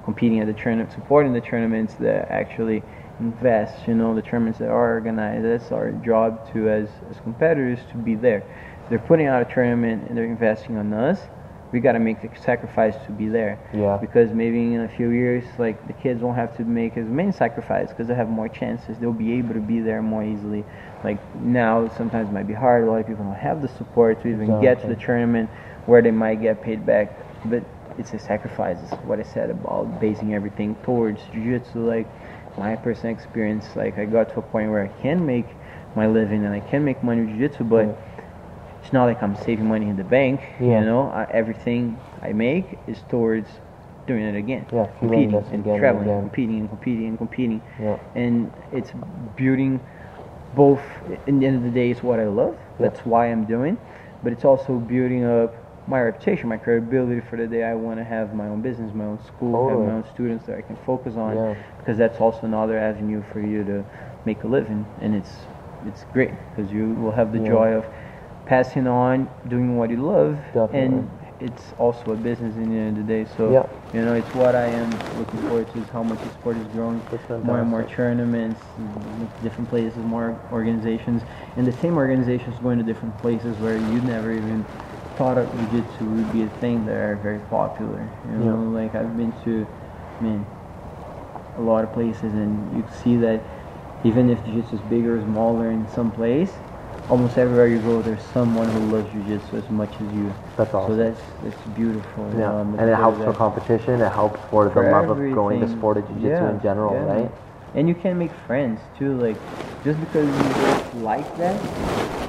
[0.04, 2.84] competing at the tournament, supporting the tournaments that actually
[3.22, 3.88] invest.
[3.88, 5.46] You know, the tournaments that are organized.
[5.46, 8.44] That's our job to as as competitors to be there.
[8.90, 11.20] They're putting out a tournament and they're investing on us.
[11.72, 13.98] We got to make the sacrifice to be there Yeah.
[14.00, 17.32] because maybe in a few years, like the kids won't have to make as many
[17.32, 18.98] sacrifices because they have more chances.
[18.98, 20.64] They'll be able to be there more easily.
[21.04, 22.84] Like now, sometimes it might be hard.
[22.84, 25.50] A lot of people don't have the support to even get to the tournament
[25.86, 27.10] where they might get paid back.
[27.46, 27.64] But
[27.98, 28.78] it's a sacrifice.
[28.84, 31.86] It's what I said about basing everything towards jiu-jitsu.
[31.86, 32.08] Like
[32.58, 35.48] my personal experience, like I got to a point where I can make
[35.96, 38.00] my living and I can make money with jiu-jitsu, but
[38.88, 40.40] it's not like I'm saving money in the bank.
[40.62, 40.80] Yeah.
[40.80, 43.50] You know, I, everything I make is towards
[44.08, 44.66] doing it again.
[44.72, 47.62] Yeah, competing and again traveling, competing and competing and competing.
[47.82, 48.00] Yeah.
[48.16, 48.92] And it's
[49.36, 49.82] building
[50.56, 50.80] both.
[51.28, 52.58] In the end of the day, it's what I love.
[52.80, 53.78] That's why I'm doing.
[54.24, 55.54] But it's also building up
[55.90, 59.04] my reputation, my credibility for the day I want to have my own business, my
[59.04, 61.36] own school, have my own students that I can focus on.
[61.36, 61.56] Yeah.
[61.80, 63.84] Because that's also another avenue for you to
[64.24, 65.34] make a living, and it's
[65.86, 67.50] it's great because you will have the Yeah.
[67.50, 67.86] joy of
[68.48, 70.80] passing on, doing what you love, Definitely.
[70.80, 73.26] and it's also a business in the end of the day.
[73.38, 73.64] So Yeah.
[73.94, 76.68] you know, it's what I am looking forward to is how much the sport is
[76.68, 77.02] growing.
[77.44, 78.60] More and more tournaments,
[79.42, 81.22] different places, more organizations,
[81.56, 84.66] and the same organizations going to different places where you never even
[85.18, 88.12] thought of jiu-jitsu would be a thing that are very popular.
[88.26, 89.66] You know, like I've been to,
[90.20, 90.46] I mean,
[91.56, 93.44] a lot of places, and you see that
[94.04, 96.54] even if jiu-jitsu is bigger or smaller in some place,
[97.10, 100.34] almost everywhere you go, there's someone who loves jiu-jitsu as much as you.
[100.58, 100.92] That's awesome.
[100.92, 102.30] So that's that's beautiful.
[102.38, 104.02] Yeah, um, and it helps for competition.
[104.02, 106.94] It helps for the for love of growing the sport of jiu-jitsu Yeah, in general,
[106.94, 107.22] yeah.
[107.22, 107.32] right?
[107.76, 109.14] And you can make friends too.
[109.20, 109.38] Like
[109.84, 111.56] just because you both like that,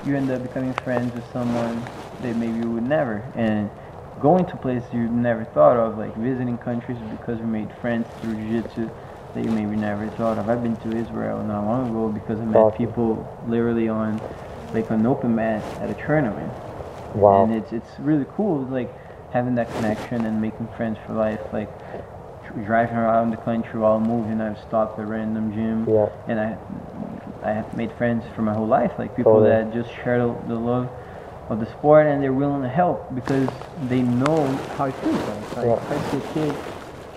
[0.06, 1.82] you end up becoming friends with someone
[2.22, 3.24] that maybe you would never.
[3.34, 3.70] And
[4.20, 8.34] going to places you never thought of, like visiting countries because we made friends through
[8.36, 8.90] jiu-jitsu
[9.34, 10.48] that you maybe never thought of.
[10.48, 12.76] I've been to Israel not long ago because I met Awesome.
[12.86, 14.20] people literally on
[14.74, 16.52] like an open mat at a tournament.
[17.14, 17.44] Wow.
[17.44, 18.92] And it's it's really cool, like
[19.32, 21.40] having that connection and making friends for life.
[21.52, 21.70] Like
[22.64, 26.08] driving around the country while moving, I've stopped at random gym, Yeah.
[26.26, 26.56] and I
[27.42, 28.92] I have made friends for my whole life.
[28.98, 29.70] Like people oh, Totally.
[29.70, 30.88] that just share the, the love
[31.48, 33.48] of the sport and they're willing to help because
[33.88, 34.46] they know
[34.76, 35.56] how it feels like.
[35.56, 35.74] Like Yeah.
[35.74, 36.54] if I see a kid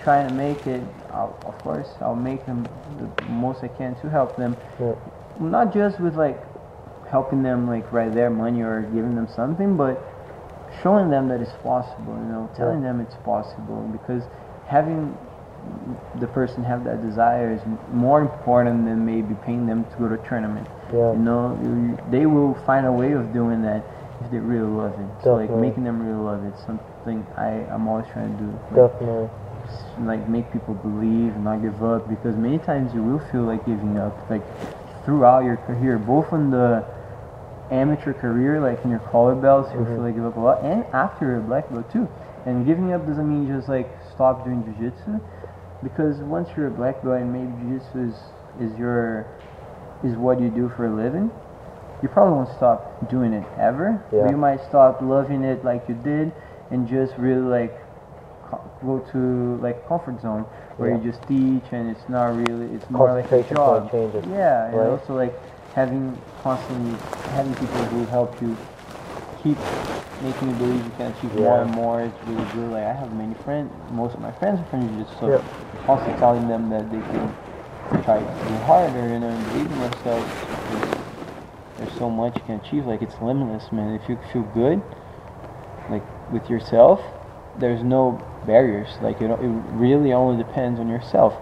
[0.02, 0.82] trying to make it,
[1.12, 2.66] I'll, of course I'll make them
[2.98, 4.94] the most I can to help them Yeah.
[5.38, 6.40] not just with like
[7.12, 10.02] helping them like write their money or giving them something, but
[10.82, 12.16] showing them that it's possible.
[12.16, 14.24] You know, telling them it's possible because
[14.66, 15.16] having
[16.18, 17.60] the person have that desire is
[17.92, 20.66] more important than maybe paying them to go to a tournament.
[20.92, 21.12] Yeah.
[21.12, 23.84] You know, they will find a way of doing that
[24.24, 25.22] if they really love it.
[25.22, 28.50] So like making them really love it, something I I'm always trying to do.
[28.72, 29.28] Like, Definitely.
[30.00, 33.64] like make people believe and not give up because many times you will feel like
[33.66, 34.42] giving up like
[35.04, 36.84] throughout your career both on the
[37.72, 39.94] amateur career like in your collar belts you'll mm-hmm.
[39.96, 42.06] feel like give up a lot and after your black belt too
[42.46, 45.18] and giving up doesn't mean just like stop doing jiu-jitsu
[45.82, 48.16] because once you're a black belt and maybe jiu-jitsu is,
[48.72, 49.26] is your
[50.04, 51.30] is what you do for a living
[52.02, 54.22] you probably won't stop doing it ever Yeah.
[54.22, 56.32] but you might stop loving it like you did
[56.70, 57.72] and just really like
[58.50, 60.44] co- go to like comfort zone
[60.76, 60.98] where Yeah.
[60.98, 64.76] you just teach and it's not really it's more like a job changes, yeah and
[64.76, 64.88] right?
[64.88, 65.32] also like
[65.74, 66.98] having constantly
[67.30, 68.56] having people who help you
[69.42, 69.56] keep
[70.22, 72.02] making you believe you can achieve more and more.
[72.02, 72.70] It's really good.
[72.70, 75.84] Like I have many friends most of my friends are from jiu-jitsu so Yeah.
[75.86, 77.34] constantly telling them that they can
[78.04, 80.26] try to do harder you know and believe in themselves.
[81.78, 82.86] There's so much you can achieve.
[82.86, 83.94] Like it's limitless man.
[83.94, 84.80] If you feel good
[85.90, 87.00] like with yourself
[87.58, 88.88] there's no barriers.
[89.02, 91.34] Like you know it really only depends on yourself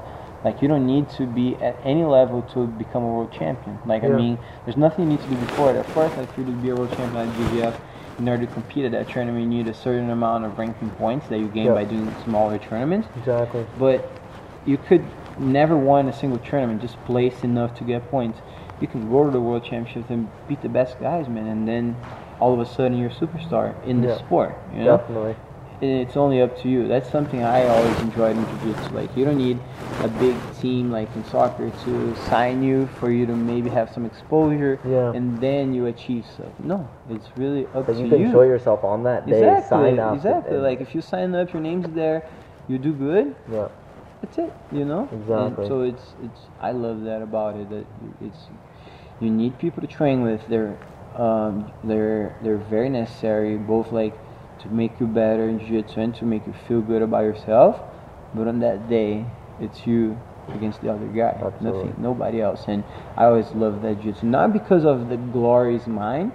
[0.45, 4.03] like you don't need to be at any level to become a world champion like
[4.05, 6.47] i mean there's nothing you need to do before it of course like for you
[6.47, 7.75] to be a world champion at IBJJF
[8.19, 11.29] in order to compete at that tournament you need a certain amount of ranking points
[11.29, 11.75] that you gain Yeah.
[11.75, 13.65] by doing smaller tournaments Exactly.
[13.79, 14.11] but
[14.67, 15.05] you could
[15.39, 18.39] never win a single tournament, just place enough to get points,
[18.81, 21.97] you can go to the world championships and beat the best guys, man, and then
[22.41, 24.19] all of a sudden you're a superstar in the Yeah.
[24.19, 24.55] sport.
[24.75, 25.37] You know, Definitely.
[25.83, 26.87] It's only up to you.
[26.89, 28.95] That's something I always enjoyed in jiu-jitsu.
[28.95, 29.59] Like you don't need
[30.03, 34.05] a big team like in soccer to sign you for you to maybe have some
[34.05, 35.13] exposure, Yeah.
[35.13, 36.53] and then you achieve stuff.
[36.63, 38.25] No, it's really up But to you can you.
[38.27, 40.15] Can show yourself on that day, exactly, sign up.
[40.17, 40.55] exactly.
[40.57, 42.25] and- like if you sign up, your name's there,
[42.69, 43.35] you do good.
[43.51, 43.69] yeah.
[44.23, 45.09] That's it, you know.
[45.13, 45.65] Exactly.
[45.65, 47.71] And so it's it's I love that about it.
[47.71, 48.49] That you- it's
[49.19, 50.47] you need people to train with.
[50.47, 50.77] They're
[51.17, 54.13] um, they're they're very necessary, both like
[54.63, 57.81] to make you better in jiu-jitsu and to make you feel good about yourself.
[58.35, 59.27] But on that day,
[59.61, 60.19] it's you
[60.55, 61.89] against the other guy, Absolutely.
[61.89, 62.65] nothing, nobody else.
[62.67, 62.85] And
[63.17, 66.33] I always love that jiu-jitsu, not because of the glory is mine,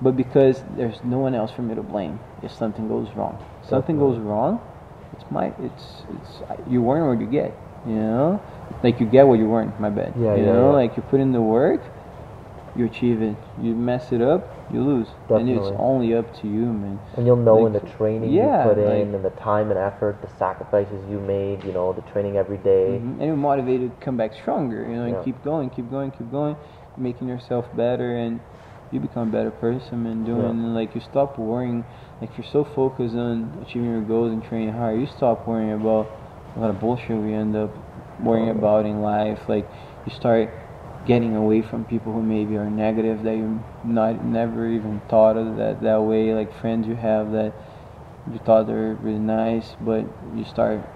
[0.00, 3.38] but because there's no one else for me to blame if something goes wrong.
[3.62, 4.16] Something Definitely.
[4.16, 4.60] goes wrong,
[5.12, 7.56] it's my it's it's you earn what you get.
[7.86, 8.42] You know,
[8.82, 9.72] like you get what you earn.
[9.78, 10.14] My bad.
[10.16, 10.76] Yeah, you yeah, know, yeah.
[10.82, 11.82] like you put in the work,
[12.74, 13.36] you achieve it.
[13.60, 15.08] You mess it up, you lose.
[15.28, 16.98] And it's only up to you, man.
[17.16, 19.78] And you'll know in the training yeah, you put in like- and the time and
[19.78, 23.00] effort, the sacrifices you made, you know, the training every day.
[23.02, 23.18] Mhm.
[23.18, 25.22] And you're motivated to come back stronger, you know, and Yeah.
[25.22, 26.56] keep going, keep going, keep going,
[26.96, 28.40] making yourself better, and
[28.90, 30.50] you become a better person and doing, Yeah.
[30.50, 31.84] and like you stop worrying,
[32.20, 35.72] like if you're so focused on achieving your goals and training hard, you stop worrying
[35.72, 36.06] about
[36.56, 37.70] a lot of bullshit we end up
[38.22, 39.48] worrying about in life.
[39.48, 39.66] Like
[40.04, 40.50] you start
[41.04, 45.56] getting away from people who maybe are negative that you not never even thought of
[45.56, 46.34] that that way.
[46.34, 47.54] Like friends you have that
[48.30, 50.88] you thought they were really nice, but you start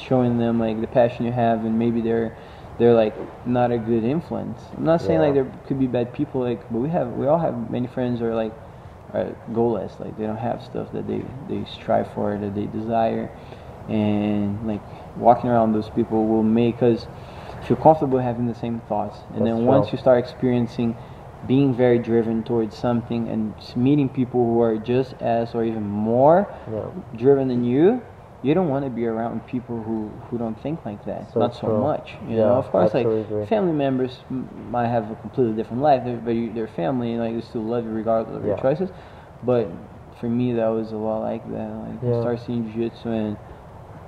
[0.00, 2.36] showing them like the passion you have, and maybe they're
[2.78, 4.60] they're like not a good influence.
[4.76, 5.26] I'm not saying Yeah.
[5.26, 8.20] like there could be bad people, like, but we have we all have many friends
[8.20, 8.54] who are like
[9.12, 13.30] are goalless, like they don't have stuff that they they strive for that they desire,
[13.88, 14.82] and like
[15.16, 17.08] walking around those people will make us
[17.62, 19.92] feel comfortable having the same thoughts, and That's then once true.
[19.92, 20.96] you start experiencing
[21.46, 26.48] being very driven towards something and meeting people who are just as or even more
[26.70, 26.82] Yeah.
[27.14, 28.02] driven than you,
[28.42, 31.32] you don't want to be around people who, who don't think like that.
[31.32, 31.80] So Not so true.
[31.80, 32.14] much.
[32.26, 33.46] You Yeah, know, of course, like agree.
[33.46, 37.34] family members m- might have a completely different life, but you, they're family, and like
[37.34, 38.90] they still love you regardless of your choices.
[39.42, 39.68] But
[40.20, 41.68] for me, that was a lot like that.
[41.86, 42.16] Like Yeah.
[42.16, 43.36] I started seeing jiu-jitsu, and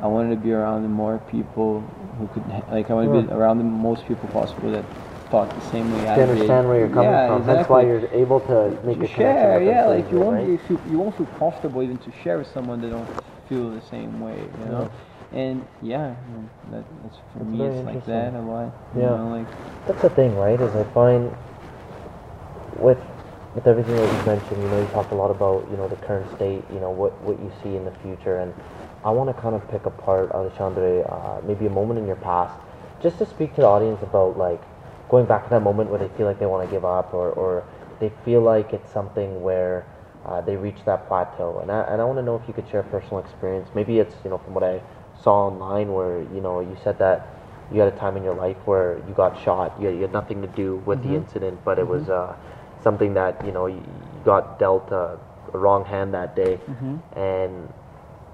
[0.02, 1.80] I wanted to be around the more people
[2.18, 4.84] who could, like I wanted to be around the most people possible that
[5.30, 6.28] thought the same way I did.
[6.30, 7.40] understand where you're coming yeah, from.
[7.40, 10.48] Exactly That's why you're able to make to a share, yeah, like you won't right?
[10.48, 13.08] you feel, you won't feel comfortable even to share with someone that don't
[13.48, 14.90] feel the same way, you know.
[15.32, 16.16] And yeah,
[16.72, 17.64] that, that's for That's me.
[17.66, 18.74] It's like that a lot.
[18.94, 19.16] You Yeah.
[19.16, 19.46] know, like
[19.86, 20.60] That's the thing, right?
[20.60, 21.30] Is I find
[22.78, 22.98] with
[23.54, 25.96] with everything that you mentioned, you know, you talked a lot about you know the
[25.96, 28.54] current state, you know what what you see in the future, and
[29.04, 32.58] I want to kind of pick apart Alexandre, uh, maybe a moment in your past,
[33.02, 34.62] just to speak to the audience about like
[35.08, 37.30] going back to that moment where they feel like they want to give up, or
[37.32, 37.64] or
[37.98, 39.86] they feel like it's something where
[40.26, 42.68] uh, they reach that plateau, and I and I want to know if you could
[42.68, 43.70] share a personal experience.
[43.74, 44.82] Maybe it's you know from what I
[45.22, 47.26] saw online where you know you said that
[47.72, 49.80] you had a time in your life where you got shot.
[49.80, 52.34] You, you had nothing to do with the incident, but it was uh,
[52.82, 55.18] something that you know you, you got dealt a,
[55.54, 56.58] a wrong hand that day,
[57.16, 57.72] and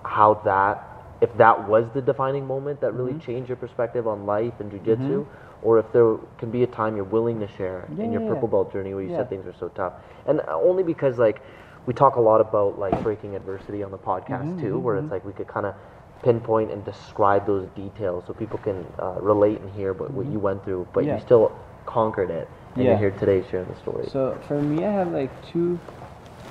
[0.06, 0.82] how that
[1.20, 5.26] if that was the defining moment that really changed your perspective on life and jujitsu,
[5.62, 8.28] or if there can be a time you're willing to share Yeah, in your yeah,
[8.28, 9.16] purple belt journey where you Yeah.
[9.16, 9.94] said things were so tough,
[10.26, 11.40] and uh, only because like
[11.86, 15.10] we talk a lot about like breaking adversity on the podcast Mm-hmm, too, where it's
[15.10, 15.74] like we could kind of
[16.22, 20.38] pinpoint and describe those details so people can uh, relate and hear what, what you
[20.38, 21.14] went through, but Mm-hmm.
[21.14, 21.52] You still
[21.86, 24.10] conquered it, and you're here today sharing the story.
[24.12, 25.78] So for me, I have like two,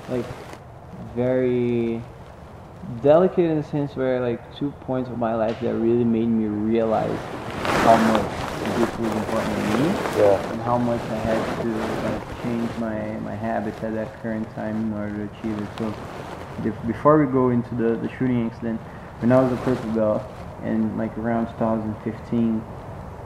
[0.08, 0.26] like
[1.14, 2.02] very
[3.02, 6.46] delicate in the sense where like two points of my life that really made me
[6.46, 7.18] realize
[7.84, 8.46] how much
[8.78, 11.68] this was important to me yeah, and how much I had to
[12.04, 15.68] like, change my, my habits at that current time in order to achieve it.
[15.78, 15.92] So
[16.62, 18.80] the, before we go into the, the shooting incident,
[19.20, 20.22] when I was a purple belt
[20.62, 22.62] and like around 2015,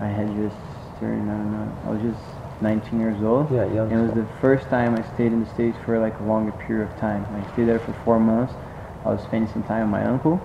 [0.00, 0.56] I had just
[0.98, 2.22] turned, I don't know, I was just
[2.62, 3.50] 19 years old.
[3.50, 6.18] Yeah, young And it was the first time I stayed in the States for like
[6.20, 7.26] a longer period of time.
[7.32, 8.52] I stayed there for four months.
[9.05, 10.40] I was spending some time with my uncle.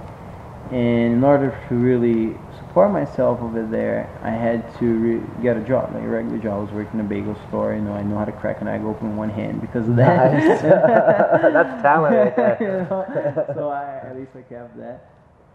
[0.72, 5.62] And in order to really support myself over there, I had to re- get a
[5.62, 6.53] job, like a regular job.
[6.58, 7.76] I was working in a bagel store.
[7.76, 9.95] You know, I know how to crack an egg open with one hand because of
[9.97, 10.34] that.
[10.34, 10.62] Nice.
[11.53, 12.58] That's talent right there.
[12.62, 13.53] You know?
[13.53, 15.12] So I, at least I kept that.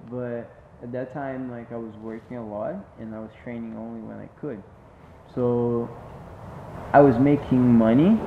[0.08, 0.48] But
[0.82, 4.18] at that time, like I was working a lot and I was training only when
[4.18, 4.62] I could.
[5.34, 5.88] So
[6.92, 8.18] I was making money,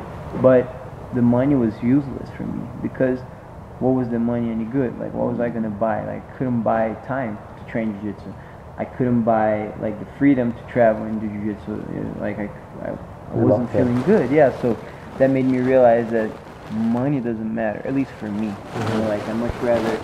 [0.42, 0.68] but
[1.16, 3.20] the money was useless for me because
[3.84, 4.98] what was the money any good?
[4.98, 6.06] Like what was I gonna buy?
[6.06, 8.34] Like couldn't buy time to train jiu-jitsu.
[8.78, 12.20] I couldn't buy like the freedom to travel and do jiu-jitsu.
[12.20, 12.50] Like I,
[12.82, 14.32] I, I wasn't feeling good.
[14.32, 14.80] Yeah, so
[15.20, 16.32] that made me realize that
[16.72, 18.48] money doesn't matter, at least for me.
[18.48, 19.98] You know, like I much rather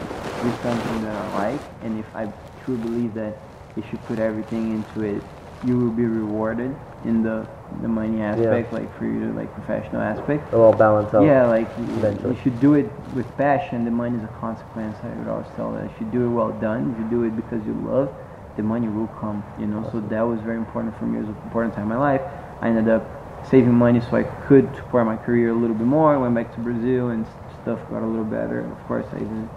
[0.44, 2.28] do something that I like, and if I
[2.64, 3.40] truly believe that
[3.78, 5.24] if you put everything into it,
[5.66, 6.76] you will be rewarded
[7.06, 7.48] in the
[7.82, 10.52] the money aspect, like for you like professional aspect.
[10.52, 11.24] It will balance out.
[11.24, 12.36] Yeah, like eventually.
[12.36, 13.86] you should do it with passion.
[13.86, 14.98] The money is a consequence.
[15.04, 15.86] I would always tell that.
[15.86, 18.14] If you do it well done, if you do it because you love,
[18.58, 19.44] the money will come.
[19.60, 21.20] You know, so that was very important for me.
[21.20, 22.22] It was an important time in my life.
[22.62, 23.06] I ended up
[23.50, 26.14] saving money so I could support my career a little bit more.
[26.14, 27.26] I went back to Brazil and
[27.62, 28.66] stuff got a little better.
[28.72, 29.50] Of course, I even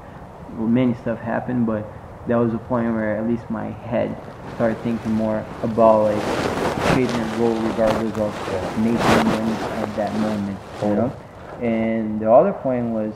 [0.56, 1.84] well, many stuff happened, but
[2.28, 4.16] that was a point where at least my head
[4.54, 6.22] started thinking more about like
[6.94, 9.52] chasing a goal regardless of making money
[9.82, 11.12] at that moment, you know.
[11.60, 13.14] And the other point was,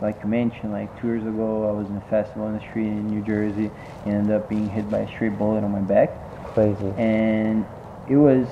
[0.00, 2.86] like you mentioned, like two years ago, I was in a festival on the street
[2.86, 3.70] in New Jersey,
[4.04, 6.10] and ended up being hit by a straight bullet on my back,
[6.54, 6.92] Crazy.
[6.96, 7.64] and
[8.08, 8.46] it was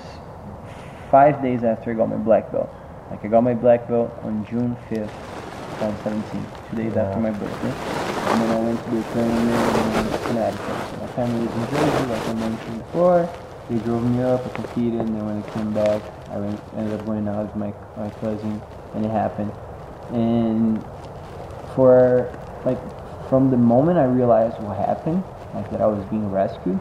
[1.10, 2.68] five days after I got my black belt.
[3.10, 5.10] Like I got my black belt on June 5th,
[5.80, 7.99] 2017, two days after my birthday.
[8.28, 10.78] And then I went to the tournament in uh, Connecticut.
[10.90, 13.30] So my family was in Jersey, like I mentioned before.
[13.68, 16.98] They drove me up, I competed, and then when I came back, I went, ended
[16.98, 18.60] up going out with my, my cousin,
[18.94, 19.52] and it happened.
[20.10, 20.82] And
[21.74, 22.28] for,
[22.64, 22.78] like,
[23.28, 25.22] from the moment I realized what happened,
[25.54, 26.80] like that I was being rescued,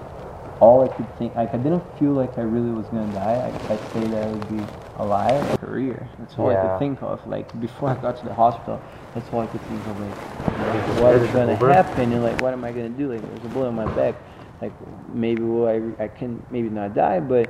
[0.60, 3.38] all I could think, like I didn't feel like I really was gonna die.
[3.38, 4.64] I, I'd say that I would be
[5.00, 5.60] alive.
[5.60, 6.08] Career.
[6.20, 7.26] That's all I could think of.
[7.28, 8.82] Like before I got to the hospital,
[9.14, 10.00] that's all I could think of.
[10.00, 11.74] Like, like what is gonna over?
[11.74, 13.12] happen and like what am I gonna do?
[13.12, 14.16] Like there's a bullet on my back.
[14.62, 14.74] Like
[15.14, 17.50] maybe will I I can maybe not die, but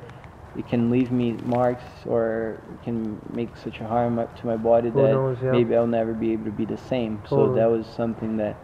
[0.57, 4.57] it can leave me marks or it can make such a harm up to my
[4.57, 5.51] body that knows, yeah.
[5.51, 7.21] maybe I'll never be able to be the same.
[7.29, 8.57] So that was something that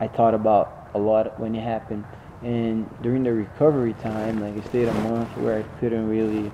[0.00, 2.04] I thought about a lot when it happened.
[2.42, 6.50] And during the recovery time, like I stayed a month where I couldn't really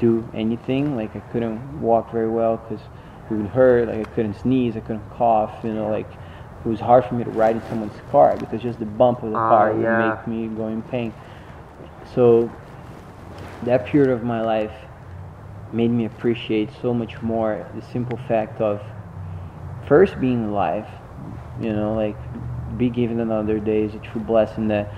[0.00, 0.96] do anything.
[0.96, 2.84] Like I couldn't walk very well because
[3.30, 3.88] it would hurt.
[3.88, 4.76] Like I couldn't sneeze.
[4.76, 5.52] I couldn't cough.
[5.64, 8.80] You know, like it was hard for me to ride in someone's car because just
[8.80, 10.04] the bump of the Ah, car would yeah.
[10.04, 11.14] make me go in pain.
[12.14, 12.50] So
[13.62, 14.72] that period of my life
[15.72, 18.82] made me appreciate so much more the simple fact of
[19.86, 20.86] first being alive
[21.60, 22.18] you know like
[22.76, 24.92] be given another day is a true blessing that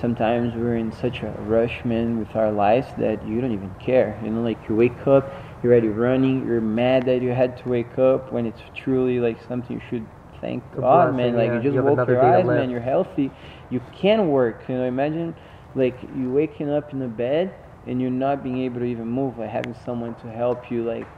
[0.00, 4.18] sometimes we're in such a rush man with our lives that you don't even care.
[4.22, 5.32] You know like you wake up
[5.62, 9.40] you're already running you're mad that you had to wake up when it's truly like
[9.42, 10.06] something you should
[10.40, 11.36] thank A god man.
[11.36, 11.52] like yeah.
[11.52, 13.32] you just You woke your eyes man you're healthy
[13.68, 14.64] you can work.
[14.68, 15.34] You know imagine
[15.74, 17.54] like you waking up in a bed
[17.86, 21.08] and you're not being able to even move like having someone to help you like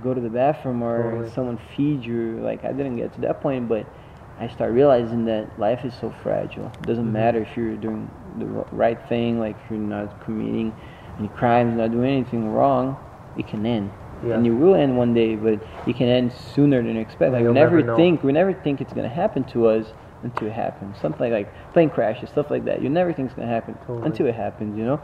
[0.00, 1.30] go to the bathroom or Totally.
[1.34, 2.40] someone feed you.
[2.42, 3.92] Like i didn't get to that point but
[4.38, 6.70] i start realizing that life is so fragile.
[6.80, 7.12] It doesn't Mm-hmm.
[7.12, 10.74] matter if you're doing the right thing like you're not committing
[11.18, 12.96] any crimes not doing anything wrong
[13.36, 13.90] it can end.
[14.26, 14.34] Yeah.
[14.36, 17.32] and it will end one day but it can end sooner than you expect.
[17.32, 19.86] Like we You'll never never think we never think it's going to happen to us
[20.22, 20.96] until it happens.
[21.00, 22.82] Something like plane crashes stuff like that.
[22.82, 24.06] You never think it's going to happen Totally.
[24.06, 25.00] until it happens you know?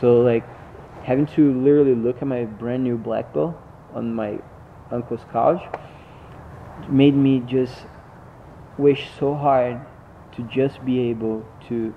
[0.00, 0.44] So like
[1.04, 3.54] having to literally look at my brand new black belt
[3.92, 4.38] on my
[4.90, 5.62] uncle's couch
[6.88, 7.86] made me just
[8.78, 9.80] wish so hard
[10.32, 11.94] to just be able to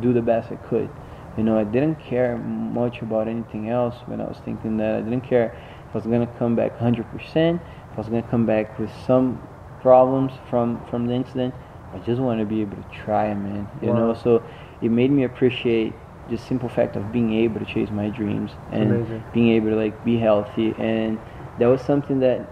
[0.00, 0.90] do the best I could.
[1.36, 4.96] You know, I didn't care much about anything else when I was thinking that.
[4.96, 5.54] I didn't care
[5.88, 7.60] if I was gonna come back 100%, if
[7.94, 9.40] I was gonna come back with some
[9.80, 11.54] problems from from the incident.
[11.92, 13.68] I just want to be able to try, man.
[13.80, 14.42] You know, so
[14.82, 15.94] it made me appreciate
[16.28, 20.04] the simple fact of being able to chase my dreams and being able to like
[20.04, 21.18] be healthy and
[21.58, 22.48] that was something that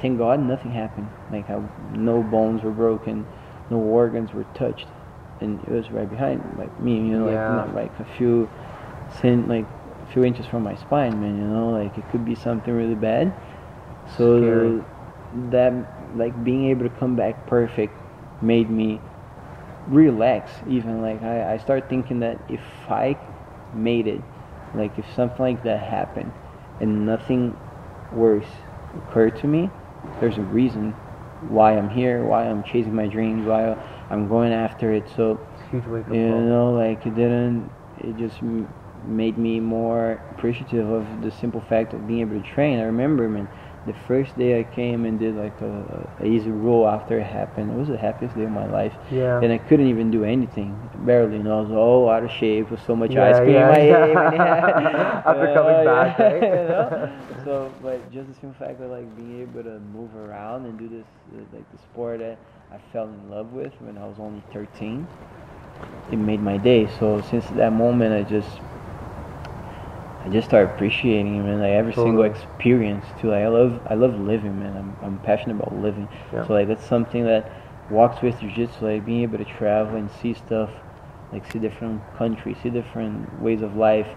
[0.00, 1.60] thank god nothing happened like I,
[1.92, 3.26] no bones were broken
[3.70, 4.86] no organs were touched
[5.40, 7.34] and it was right behind like me you know Yeah.
[7.34, 8.48] like not like a few
[9.20, 9.66] cent like
[10.02, 12.94] a few inches from my spine man you know like it could be something really
[12.94, 13.34] bad
[14.16, 14.84] so Scary.
[15.50, 15.72] that
[16.16, 17.94] like being able to come back perfect
[18.42, 19.00] made me
[19.86, 23.16] relax even like I, I start thinking that if I
[23.72, 24.22] made it
[24.74, 26.32] like if something like that happened
[26.80, 27.56] and nothing
[28.12, 28.48] worse
[28.96, 29.70] occurred to me
[30.20, 30.94] there's a reason
[31.40, 33.74] why I'm here why I'm chasing my dreams why
[34.10, 35.08] I'm going after it.
[35.14, 38.42] So Huge wake up you know like it didn't it just
[39.04, 42.78] made me more appreciative of the simple fact of being able to train.
[42.80, 43.48] I remember man
[43.88, 47.70] the first day i came and did like a, a easy roll after it happened
[47.70, 49.42] it was the happiest day of my life Yeah.
[49.42, 50.72] and i couldn't even do anything
[51.06, 53.56] barely you know i was all out of shape with so much Yeah, ice cream
[53.56, 53.96] yeah, in my yeah.
[53.96, 55.06] head when it happened.
[55.24, 56.44] After coming back, right?
[56.52, 56.92] you know?
[57.44, 60.88] so but just the simple fact of like being able to move around and do
[60.88, 62.38] this uh, like the sport that
[62.70, 65.08] i fell in love with when i was only 13
[66.10, 66.86] it made my day.
[66.98, 68.60] So since that moment, I just
[70.24, 71.60] I just start appreciating it, man.
[71.60, 73.30] Like every single experience too.
[73.30, 74.76] Like I love I love living, man.
[74.76, 76.08] I'm I'm passionate about living.
[76.32, 76.46] Yeah.
[76.46, 77.50] So like that's something that
[77.90, 78.84] walks with jiu-jitsu.
[78.84, 80.70] Like being able to travel and see stuff,
[81.32, 84.08] like see different countries, see different ways of life.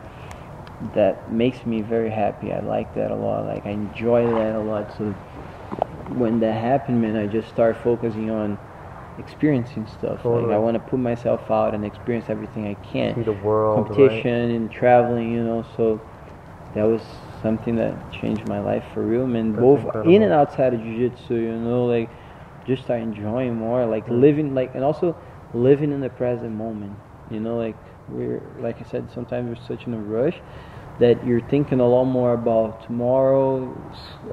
[0.95, 2.52] That makes me very happy.
[2.52, 3.45] I like that a lot.
[3.45, 4.91] Like I enjoy that a lot.
[4.97, 5.12] So
[6.18, 8.58] when that happened, man, I just start focusing on
[9.18, 10.20] experiencing stuff.
[10.26, 13.76] Like I want to put myself out and experience everything I can See the world,
[13.86, 15.64] competition and traveling, you know.
[15.76, 16.01] So
[16.74, 17.03] that was
[17.41, 19.51] something that changed my life for real, man.
[19.53, 22.12] That's Both in and outside of jiu-jitsu, you know, like
[22.66, 24.20] just start enjoying more, like mm.
[24.22, 25.16] living, like, and also
[25.53, 26.97] living in the present moment.
[27.30, 30.41] You know, like we're, like I said, sometimes we're such in a rush
[31.00, 33.72] that you're thinking a lot more about tomorrow.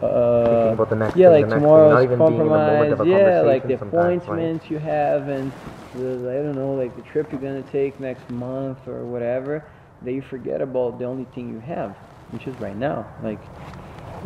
[0.03, 2.53] Uh, about the next yeah, thing, like the next thing, tomorrow's not even being in
[2.53, 2.99] the compromise.
[3.03, 4.51] yeah, like the sometimes, right?
[4.51, 5.53] appointments you have and
[5.95, 9.65] the, I don't know, like the trip you're gonna take next month or whatever,
[10.03, 11.97] that you forget about the only thing you have,
[12.31, 13.07] which is right now.
[13.23, 13.41] Like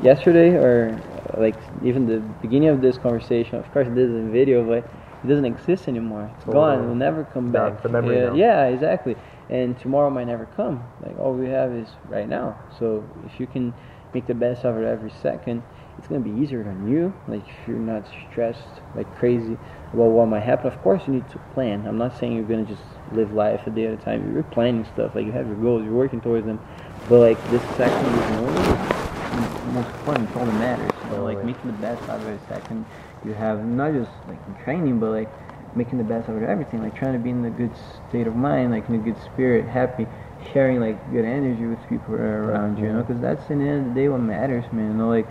[0.02, 1.00] yesterday or
[1.38, 4.88] like even the beginning of this conversation, of course this is in video, but
[5.22, 6.30] it doesn't exist anymore.
[6.36, 6.54] It's Totally.
[6.54, 6.84] gone.
[6.84, 7.74] It will never come back.
[7.76, 9.16] it's a memory yeah, yeah, exactly.
[9.50, 10.82] And tomorrow might never come.
[11.04, 12.58] Like all we have is right now.
[12.78, 13.74] So if you can
[14.14, 15.62] make the best of it every second,
[15.98, 17.12] it's gonna be easier on you.
[17.28, 19.58] Like if you're not stressed like crazy
[19.92, 20.66] about what might happen.
[20.66, 21.86] Of course you need to plan.
[21.86, 22.82] I'm not saying you're gonna just
[23.12, 24.32] live life a day at a time.
[24.32, 25.14] You're planning stuff.
[25.14, 26.60] Like you have your goals, you're working towards them.
[27.08, 28.92] But like this second is
[29.32, 30.28] is most important.
[30.28, 30.90] It's all that matters.
[31.10, 32.86] Know, like making the best out of every second
[33.24, 35.28] you have, not just like in training, but like
[35.74, 36.82] making the best out of everything.
[36.82, 37.72] Like trying to be in a good
[38.08, 40.06] state of mind, like in a good spirit, happy,
[40.52, 42.86] sharing like good energy with people around you.
[42.86, 44.92] You know, because that's in the end of the day what matters, man.
[44.92, 45.28] You know, like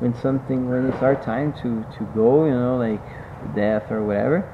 [0.00, 3.02] when something when it's our time to to go, you know, like
[3.54, 4.48] death or whatever,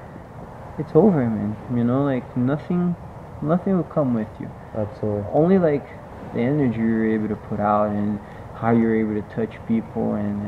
[0.78, 1.56] it's over, man.
[1.76, 2.96] You know, like nothing,
[3.42, 5.24] nothing will come with you Absolutely.
[5.32, 5.86] only like
[6.34, 8.18] the energy you're able to put out and
[8.54, 10.42] how you're able to touch people and,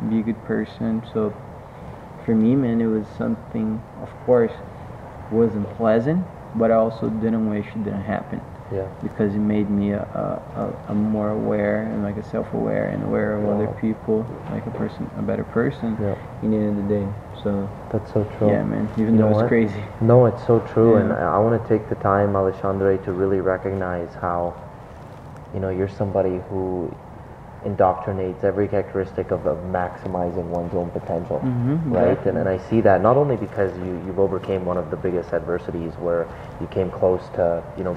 [0.00, 1.02] and be a good person.
[1.12, 1.32] So
[2.24, 4.52] for me, man, it was something, of course,
[5.30, 8.40] wasn't pleasant, but I also didn't wish it didn't happen
[8.72, 8.86] Yeah.
[9.02, 13.36] because it made me a, a, a, more aware and like a self-aware and aware
[13.36, 16.14] of other people, like a person, a better person Yeah.
[16.42, 17.08] in the end of the day.
[17.42, 18.48] So That's so true.
[18.50, 19.48] yeah, man, even You though it's what?
[19.48, 19.82] crazy.
[20.00, 23.40] No, it's so true, and I, I want to take the time, Alexandre, to really
[23.40, 24.54] recognize how,
[25.54, 26.94] you know, you're somebody who
[27.64, 32.26] indoctrinates every characteristic of, of maximizing one's own potential, Mhm, right?
[32.26, 35.32] And, and I see that not only because you you've overcame one of the biggest
[35.32, 36.26] adversities where
[36.60, 37.96] you came close to, you know,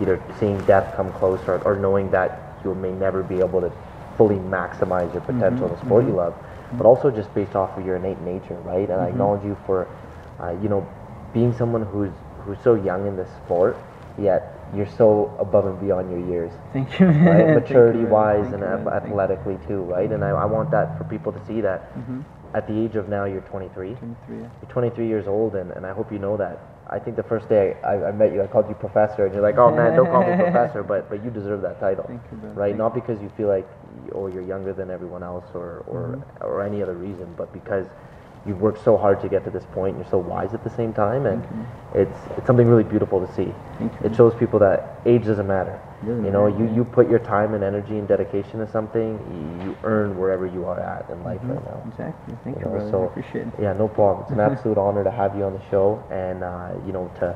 [0.00, 3.70] either seeing death come close or, or knowing that you may never be able to
[4.16, 6.34] fully maximize your potential in the sport you love,
[6.78, 8.88] but also just based off of your innate nature, right?
[8.88, 9.86] And I acknowledge you for,
[10.40, 10.86] uh, you know,
[11.32, 12.12] being someone who's
[12.44, 13.76] who's so young in this sport,
[14.18, 17.26] yet you're so above and beyond your years, Thank you, man.
[17.26, 17.48] right?
[17.48, 18.10] You, Maturity man.
[18.10, 18.78] wise Thank and you, man.
[18.80, 19.10] ath- Thank you.
[19.10, 20.10] athletically too, right?
[20.10, 22.24] And I, I want that for people to see that Mhm.
[22.54, 23.94] at the age of now you're 23.
[23.94, 24.42] 23, yeah.
[24.62, 26.58] You're 23 years old, and, and I hope you know that.
[26.88, 29.42] I think the first day I, I met you, I called you professor, and you're
[29.42, 32.36] like, "Oh man, don't call me professor," but but you deserve that title, Thank you,
[32.48, 32.68] right?
[32.72, 33.66] Thank Not because you feel like
[34.12, 36.44] or you're younger than everyone else, or or Mm-hmm.
[36.46, 37.86] or any other reason, but because
[38.46, 39.96] you've worked so hard to get to this point.
[39.96, 41.42] And you're so wise at the same time, and
[41.94, 43.52] it's it's something really beautiful to see.
[44.04, 45.80] It shows people that age doesn't matter.
[46.02, 49.18] Doesn't you know, matter, you, you put your time and energy and dedication to something,
[49.62, 51.82] you, you earn wherever you are at in life right now.
[51.88, 52.34] Exactly.
[52.44, 53.54] Thank You you, know, so- I appreciate it.
[53.60, 54.24] Yeah, no problem.
[54.24, 57.34] It's an absolute honor to have you on the show, and uh, you know to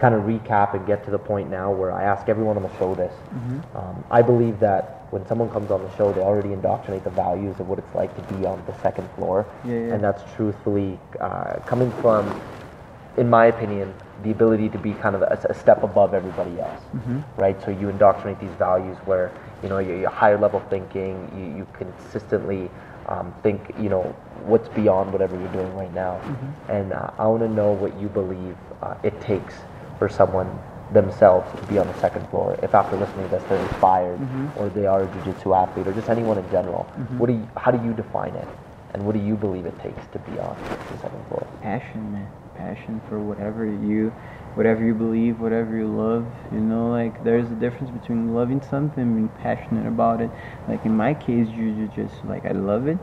[0.00, 2.74] kind of recap and get to the point now where I ask everyone on the
[2.78, 3.12] show this.
[3.12, 3.76] Mm-hmm.
[3.76, 7.58] Um, I believe that when someone comes on the show, they already indoctrinate the values
[7.60, 9.94] of what it's like to be on the second floor, Yeah, yeah.
[9.94, 12.40] and that's truthfully uh, coming from,
[13.16, 13.92] in my opinion,
[14.22, 17.40] the ability to be kind of a, a step above everybody else, Mm-hmm.
[17.40, 17.60] right?
[17.62, 19.32] So you indoctrinate these values where
[19.62, 22.70] you know you're, you're higher level thinking, you, you consistently
[23.08, 24.02] um, think you know
[24.46, 26.70] what's beyond whatever you're doing right now, Mm-hmm.
[26.72, 29.54] and uh, I want to know what you believe uh, it takes
[29.98, 30.48] for someone
[30.92, 32.58] themselves to be on the second floor.
[32.62, 34.58] If after listening to this they're inspired, Mm-hmm.
[34.60, 36.84] or they are a jiu-jitsu athlete, or just anyone in general,
[37.18, 38.48] what do you, how do you define it,
[38.94, 40.56] and what do you believe it takes to be on
[40.92, 41.46] the second floor?
[41.62, 42.28] Passion, man.
[42.56, 44.10] Passion for whatever you,
[44.54, 46.26] whatever you believe, whatever you love.
[46.52, 50.30] You know, like there's a difference between loving something and being passionate about it.
[50.68, 51.48] Like in my case,
[51.96, 52.98] just like I love it,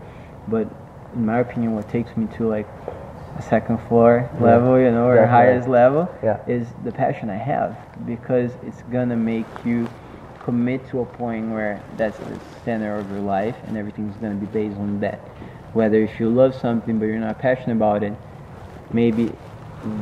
[0.48, 0.68] but
[1.16, 2.68] in my opinion, what takes me to like
[3.42, 5.38] second floor Yeah, level, you know, or definitely.
[5.46, 6.38] highest level, Yeah.
[6.48, 9.90] is the passion I have because it's gonna make you
[10.40, 14.46] commit to a point where that's the center of your life and everything's gonna be
[14.46, 15.20] based on that.
[15.74, 18.14] Whether if you love something but you're not passionate about it,
[18.92, 19.34] maybe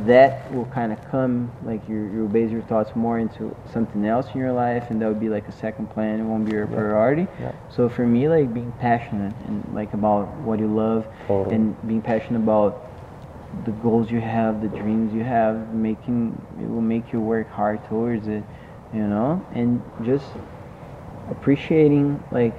[0.06, 4.26] that will kind of come like you you'll base your thoughts more into something else
[4.32, 6.66] in your life and that would be like a second plan it won't be your
[6.66, 7.52] priority Yeah.
[7.68, 11.56] so for me like being passionate and like about what you love Totally.
[11.56, 12.85] and being passionate about
[13.64, 16.30] the goals you have the dreams you have making
[16.60, 18.44] it will make you work hard towards it
[18.92, 20.26] you know and just
[21.30, 22.56] appreciating like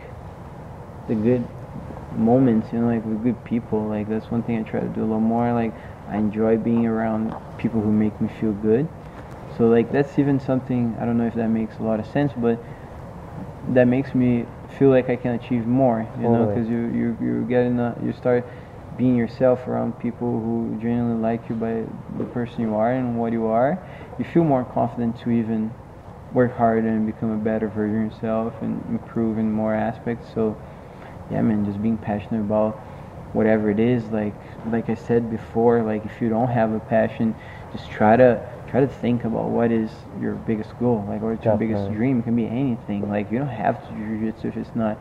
[1.07, 1.47] the good
[2.17, 3.87] moments, you know, like with good people.
[3.87, 5.53] Like that's one thing I try to do a little more.
[5.53, 5.73] Like
[6.09, 8.87] I enjoy being around people who make me feel good.
[9.57, 12.31] So like that's even something I don't know if that makes a lot of sense,
[12.35, 12.63] but
[13.69, 14.45] that makes me
[14.77, 16.07] feel like I can achieve more.
[16.19, 18.45] You know, because you you you get in a, you start
[18.97, 21.85] being yourself around people who genuinely like you by
[22.17, 23.77] the person you are and what you are.
[24.19, 25.71] You feel more confident to even
[26.33, 30.27] work harder and become a better version of yourself and improve in more aspects.
[30.33, 30.57] So
[31.31, 32.75] yeah man just being passionate about
[33.33, 34.33] whatever it is like
[34.71, 37.35] like i said before like if you don't have a passion
[37.71, 41.53] just try to try to think about what is your biggest goal like what's your
[41.53, 44.75] biggest dream it can be anything like you don't have to do jiu-jitsu if it's
[44.75, 44.97] not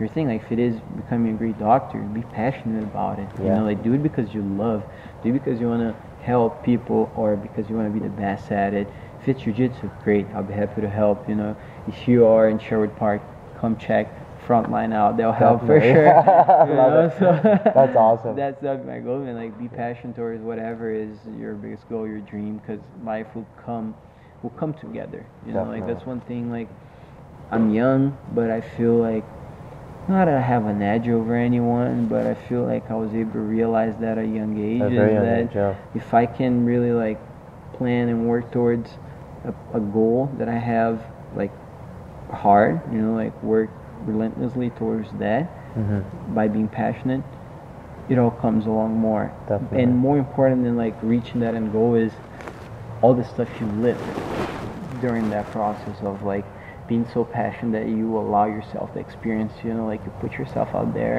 [0.00, 3.28] your thing like if it is becoming a great doctor be passionate about it.
[3.38, 4.82] You know like do it because you love
[5.22, 8.14] do it because you want to help people or because you want to be the
[8.14, 8.88] best at it.
[9.20, 10.26] If it's jiu-jitsu great.
[10.34, 11.54] I'll be happy to help you know.
[11.86, 13.22] If you are in sherwood park
[13.58, 14.08] come check
[14.46, 15.18] frontline out.
[15.18, 16.10] They'll help for sure.
[16.70, 17.38] You know, so
[17.74, 18.36] That's awesome.
[18.42, 22.20] that's that's my goal and like be passionate towards whatever is your biggest goal your
[22.20, 23.94] dream because life will come
[24.42, 25.26] will come together.
[25.46, 26.68] You know like that's one thing like
[27.52, 29.24] i'm young but i feel like
[30.10, 33.32] not that i have an edge over anyone but i feel like i was able
[33.32, 35.74] to realize that at a young age a young that age, yeah.
[35.94, 37.18] if i can really like
[37.74, 38.90] plan and work towards
[39.44, 41.02] a, a goal that i have
[41.34, 41.52] like
[42.30, 43.70] hard you know like work
[44.04, 46.34] relentlessly towards that Mm-hmm.
[46.34, 47.22] by being passionate,
[48.08, 49.32] it all comes along more.
[49.48, 49.84] Definitely.
[49.84, 52.12] And more important than like reaching that end goal is
[53.02, 54.00] all the stuff you live
[55.00, 56.44] during that process of like
[56.90, 60.68] being so passionate that you allow yourself to experience, you know, like you put yourself
[60.74, 61.18] out there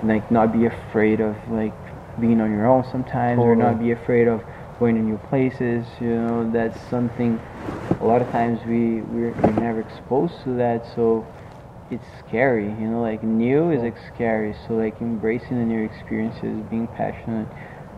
[0.00, 1.72] and like not be afraid of like
[2.20, 4.42] being on your own sometimes or not be afraid of
[4.80, 7.40] going to new places, you know, that's something
[8.00, 11.24] a lot of times we, we're, we're never exposed to that so
[11.92, 14.54] it's scary, you know, like new is like scary.
[14.66, 17.48] So like embracing the new experiences, being passionate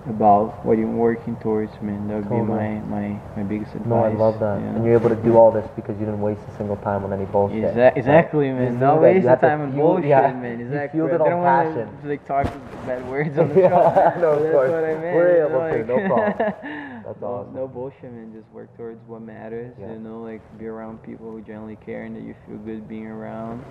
[0.07, 3.89] about what you're working towards, man, that would be my, my, my biggest advice.
[3.89, 4.61] No, I love that.
[4.61, 7.05] you And you're able to do all this because you didn't waste a single time
[7.05, 7.65] on any bullshit.
[7.75, 8.79] Exa- exactly, You man.
[8.79, 10.59] Not waste to time on bullshit, yeah, man.
[10.61, 10.99] you Exactly.
[10.99, 11.89] fueled it I on passion.
[12.05, 12.45] like talk
[12.87, 13.69] bad words on the Yeah,
[14.15, 14.21] show.
[14.21, 14.71] no, of That's course.
[14.71, 15.17] what I meant.
[15.17, 16.37] We're you able to, no like- problem.
[17.05, 17.55] That's no, awesome.
[17.55, 18.33] No bullshit, man.
[18.35, 19.75] Just work towards what matters.
[19.81, 19.93] Yeah.
[19.93, 23.07] You know, like be around people who generally care and that you feel good being
[23.07, 23.65] around.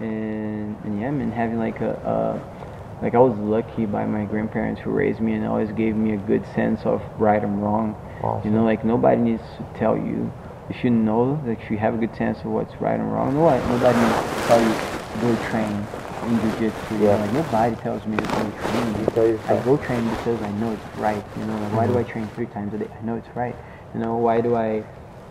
[0.00, 4.80] And and yeah, man, having like a, a like I was lucky by my grandparents
[4.80, 7.94] who raised me and always gave me a good sense of right and wrong.
[8.22, 8.50] Awesome.
[8.50, 10.32] You know, like nobody needs to tell you.
[10.68, 13.34] You should know that you have a good sense of what's right and wrong.
[13.34, 15.86] No, nobody needs to tell you to go train
[16.26, 16.94] in jiu-jitsu.
[16.94, 17.16] You know, Yeah.
[17.16, 19.16] Like nobody tells me to go train.
[19.16, 21.22] You I go train because I know it's right.
[21.38, 22.08] You know, like why do mm-hmm.
[22.08, 22.88] I train three times a day?
[22.98, 23.54] I know it's right.
[23.94, 24.84] You know, why do I,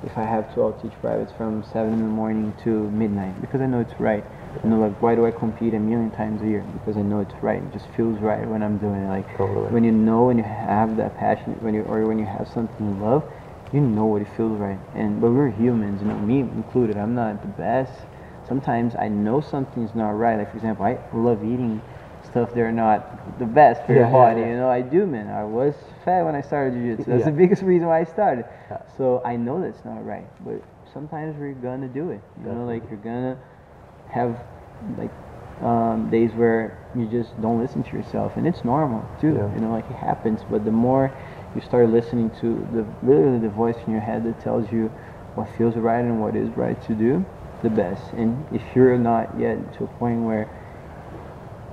[0.03, 3.61] if I have to, I'll teach privates from seven in the morning to midnight because
[3.61, 4.23] I know it's right.
[4.63, 6.65] You know, like why do I compete a million times a year?
[6.73, 7.61] Because I know it's right.
[7.61, 9.07] It just feels right when I'm doing it.
[9.07, 9.69] Like Totally.
[9.71, 12.85] when you know and you have that passion, when you or when you have something
[12.85, 13.23] you love,
[13.73, 14.79] you know what it feels right.
[14.93, 16.97] And but we're humans, you know, me included.
[16.97, 17.93] I'm not the best.
[18.47, 20.37] Sometimes I know something's not right.
[20.37, 21.81] Like for example, I love eating
[22.23, 24.41] stuff that are not the best for Yeah, your body.
[24.41, 24.47] yeah.
[24.47, 25.29] You know, I do, man.
[25.29, 27.09] I was fat when I started jiu-jitsu.
[27.11, 28.45] That's the biggest reason why I started.
[28.97, 30.25] So I know that's not right.
[30.43, 30.61] But
[30.93, 32.21] sometimes we're gonna do it.
[32.41, 33.37] You know, like you're gonna
[34.09, 34.39] have
[34.97, 35.11] like
[35.61, 39.35] um, days where you just don't listen to yourself, and it's normal too.
[39.35, 39.53] Yeah.
[39.55, 40.41] You know, like it happens.
[40.49, 41.11] But the more
[41.55, 44.91] you start listening to the literally the voice in your head that tells you
[45.35, 47.25] what feels right and what is right to do,
[47.63, 48.13] the best.
[48.13, 50.49] And if you're not yet to a point where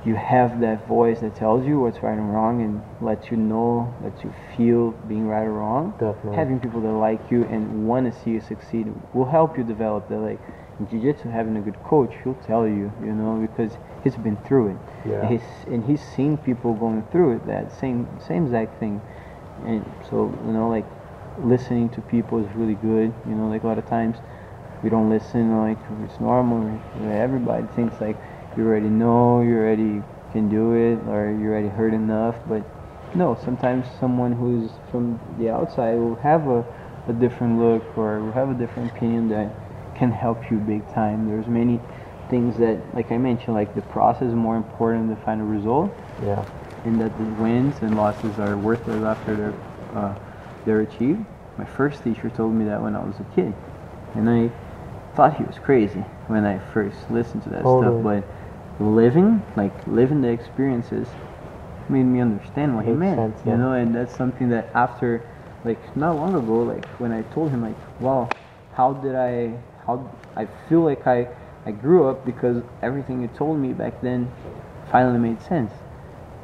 [0.05, 3.94] you have that voice that tells you what's right and wrong and lets you know,
[4.02, 5.93] lets you feel being right or wrong.
[5.93, 6.36] Definitely.
[6.36, 10.09] Having people that like you and want to see you succeed will help you develop
[10.09, 10.19] that.
[10.19, 10.40] Like
[10.90, 14.76] jiu-jitsu, having a good coach, he'll tell you, you know, because he's been through it.
[15.09, 15.28] Yeah.
[15.28, 17.46] He's and he's seen people going through it.
[17.46, 19.00] That same same exact thing.
[19.64, 20.86] And so you know, like
[21.42, 23.12] listening to people is really good.
[23.28, 24.18] You know, like a lot of times
[24.82, 26.80] we don't listen like it's normal.
[27.10, 28.16] Everybody thinks like
[28.56, 30.02] you already know, you already
[30.32, 32.36] can do it, or you already heard enough.
[32.48, 32.64] But
[33.14, 36.64] no, sometimes someone who's from the outside will have a,
[37.09, 39.54] a different look or will have a different opinion that
[39.94, 41.28] can help you big time.
[41.28, 41.81] There's many
[42.28, 45.93] things that, like I mentioned, like the process is more important than the final result
[46.23, 46.44] Yeah.
[46.85, 50.14] and that the wins and losses are worthless after they're uh,
[50.64, 51.24] they're achieved.
[51.59, 53.55] My first teacher told me that when I was a kid,
[54.14, 54.51] and I
[55.14, 57.93] thought he was crazy when I first listened to that Totally.
[57.93, 58.24] stuff.
[58.78, 61.09] But living, like living the experiences,
[61.89, 63.16] made me understand what he meant.
[63.16, 65.28] sense, you know, and that's something that after,
[65.64, 68.31] like not long ago, like when I told him, like, wow,
[68.73, 71.28] how did I, how I feel like I,
[71.66, 74.30] I grew up because everything you told me back then
[74.90, 75.72] finally made sense.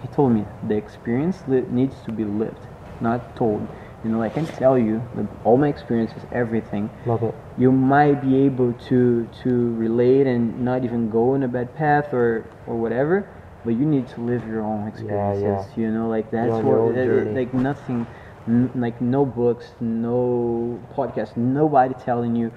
[0.03, 2.67] He told me the experience needs to be lived,
[3.01, 3.67] not told.
[4.05, 7.35] You know, I can tell you that all my experiences, everything, Love it.
[7.57, 12.15] you might be able to to relate and not even go in a bad path
[12.15, 13.27] or or whatever
[13.65, 16.97] but you need to live your own experiences you know like that's what it- it-
[16.97, 17.35] eh, eh, journey.
[17.41, 18.07] like nothing
[18.47, 22.53] n- like no books no podcast nobody telling you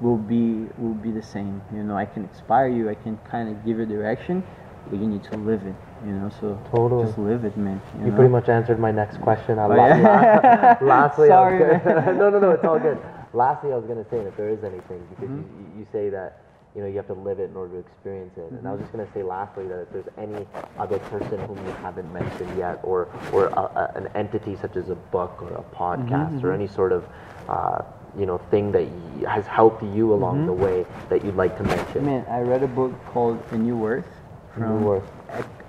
[0.00, 3.48] will be will be the same you know i can inspire you i can kind
[3.48, 4.42] of give you direction
[4.90, 5.74] but you need to live it
[6.04, 7.06] you know so Totally.
[7.06, 8.16] just live it man you, You know?
[8.16, 9.58] pretty much answered my next question.
[9.58, 10.76] I Oh, la- yeah?
[10.80, 11.58] la- lastly, I was
[11.88, 12.98] Sorry, no, no, no, it's all good.
[13.32, 15.74] Lastly, I was gonna say if there is anything because Mm-hmm.
[15.74, 16.40] you, you say that
[16.74, 18.70] you know you have to live it in order to experience it, and I Mm-hmm.
[18.72, 20.46] was just gonna say lastly that if there's any
[20.78, 24.90] other person whom you haven't mentioned yet, or or a, a, an entity such as
[24.90, 27.08] a book or a podcast Mm-hmm, or any sort of
[27.48, 27.80] uh,
[28.18, 30.46] you know thing that y- has helped you along Mm-hmm.
[30.46, 32.04] the way that you'd like to mention.
[32.06, 34.08] Man, I read a book called A New Earth
[34.54, 35.02] from New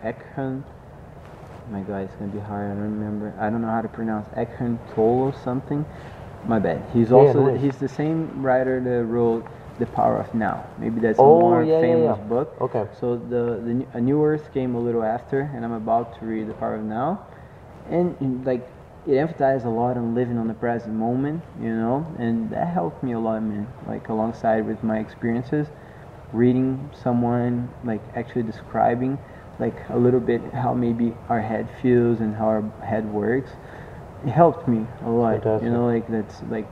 [0.03, 0.63] Eckhart.
[1.71, 2.71] My God, it's gonna be hard.
[2.71, 3.33] I don't remember.
[3.39, 5.85] I don't know how to pronounce Eckhart Tolle or something.
[6.47, 6.81] My bad.
[6.93, 7.61] He's also no worries.
[7.61, 9.45] he's the same writer that wrote
[9.79, 10.63] The Power of Now.
[10.77, 12.23] Maybe that's Oh, a more yeah, yeah, famous yeah.
[12.29, 12.55] book.
[12.61, 12.87] Okay.
[12.99, 16.25] So the, the New- A New Earth came a little after, and I'm about to
[16.25, 17.25] read The Power of Now,
[17.89, 18.15] and
[18.45, 18.65] like
[19.07, 23.03] it emphasized a lot on living on the present moment, you know, and that helped
[23.03, 23.67] me a lot, man.
[23.87, 25.67] Like alongside with my experiences,
[26.33, 29.17] reading someone like actually describing
[29.59, 33.51] like a little bit how maybe our head feels and how our head works
[34.25, 36.67] it helped me a lot you know like that's like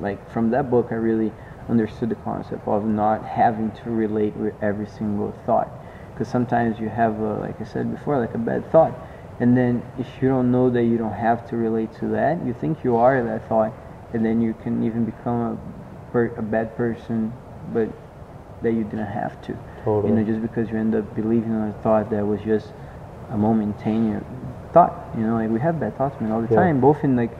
[0.00, 1.32] like from that book i really
[1.68, 5.68] understood the concept of not having to relate with every single thought
[6.12, 8.94] because sometimes you have a, like i said before like a bad thought
[9.40, 12.52] and then if you don't know that you don't have to relate to that you
[12.52, 13.72] think you are that thought
[14.12, 17.32] and then you can even become a, per, a bad person
[17.72, 17.88] but
[18.62, 20.10] that you didn't have to Totally.
[20.10, 22.72] you know just because you end up believing in a thought that was just
[23.30, 24.20] a momentary
[24.72, 26.60] thought you know like we have bad thoughts man all the Yeah.
[26.62, 27.30] time both in like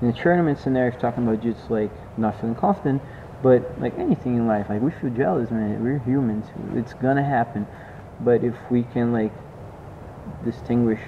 [0.00, 3.02] in the tournament scenario talking about just like not feeling confident
[3.42, 7.66] but like anything in life like we feel jealous man we're humans it's gonna happen
[8.20, 9.32] but if we can like
[10.44, 11.00] distinguish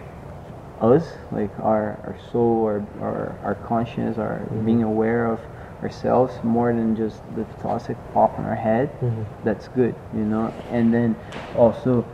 [0.80, 4.64] us like our, our soul our, our, our conscience our mm-hmm.
[4.64, 5.40] being aware of
[5.82, 9.22] ourselves more than just the thoughts that pop in our head mm-hmm.
[9.44, 10.52] that's good you know?
[10.70, 11.16] And then
[11.56, 12.04] also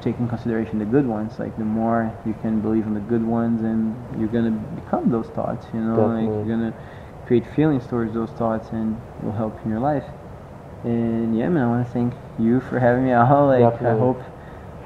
[0.00, 3.24] take in consideration the good ones like the more you can believe in the good
[3.24, 6.06] ones and you're gonna become those thoughts you know?
[6.06, 6.74] Like you're gonna
[7.26, 10.04] create feelings towards those thoughts and will help in your life.
[10.84, 13.46] And yeah man i want to thank you for having me out.
[13.46, 14.22] Like i hope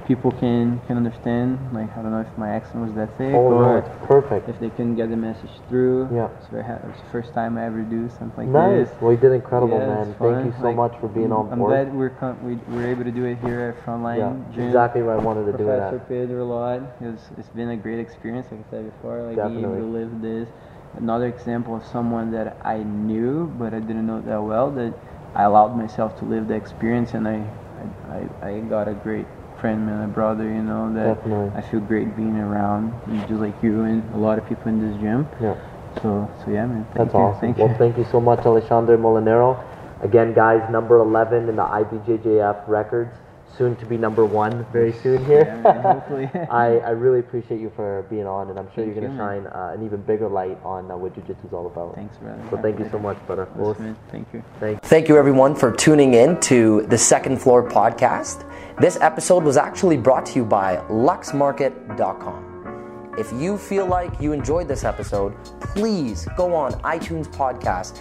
[0.08, 3.50] people can can understand like i don't know if my accent was that thick Oh
[3.50, 4.48] no, or it's perfect.
[4.48, 6.30] if they can get the message through Yeah.
[6.38, 8.88] it's, very ha- it's the first time i ever do something like Nice.
[8.88, 9.02] this Nice.
[9.02, 10.06] Well, you did incredible, Yeah, man.
[10.18, 11.52] Thank you so Like, much for being on board.
[11.52, 14.64] I'm glad we're com- we we're able to do it here at Frontline yeah, Gym.
[14.64, 15.98] exactly where I wanted to do it Professor.
[16.08, 16.80] Pedro Lod.
[17.02, 20.12] It's, it's been a great experience, like I said before, like being able to live
[20.22, 20.48] this.
[20.96, 24.94] Another example of someone that I knew but I didn't know that well that
[25.34, 27.38] I allowed myself to live the experience and I
[27.78, 29.26] I, I, I got a great
[29.60, 31.50] friend and a brother, you know, that Definitely.
[31.56, 32.92] I feel great being around,
[33.28, 35.26] just like you and a lot of people in this gym.
[35.40, 35.56] Yeah.
[36.02, 37.20] So so yeah man, thank That's you.
[37.20, 37.40] awesome.
[37.40, 37.74] Thank well, you.
[37.76, 39.62] thank you so much, Alexandre Molinaro.
[40.00, 43.12] Again, guys, number 11 in the IBJJF records.
[43.56, 45.44] Soon to be number one very soon here.
[45.46, 46.30] Yeah, man, hopefully.
[46.50, 49.18] I, I really appreciate you for being on, and I'm sure Thank you're going to
[49.18, 51.96] shine uh, an even bigger light on uh, what Jiu Jitsu is all about.
[51.96, 52.40] Thanks, brother.
[52.50, 53.48] So thank you so much, brother.
[53.56, 54.44] We'll Listen, Thank you.
[54.60, 58.44] thank Thank you, everyone, for tuning in to the Second Floor podcast.
[58.80, 63.14] This episode was actually brought to you by luxmarket.com.
[63.18, 68.00] If you feel like you enjoyed this episode, please go on iTunes Podcast,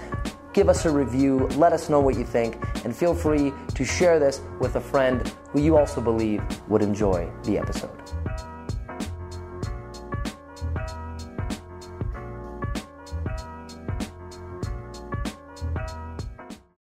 [0.54, 4.20] give us a review, let us know what you think, and feel free to share
[4.20, 7.97] this with a friend who you also believe would enjoy the episode.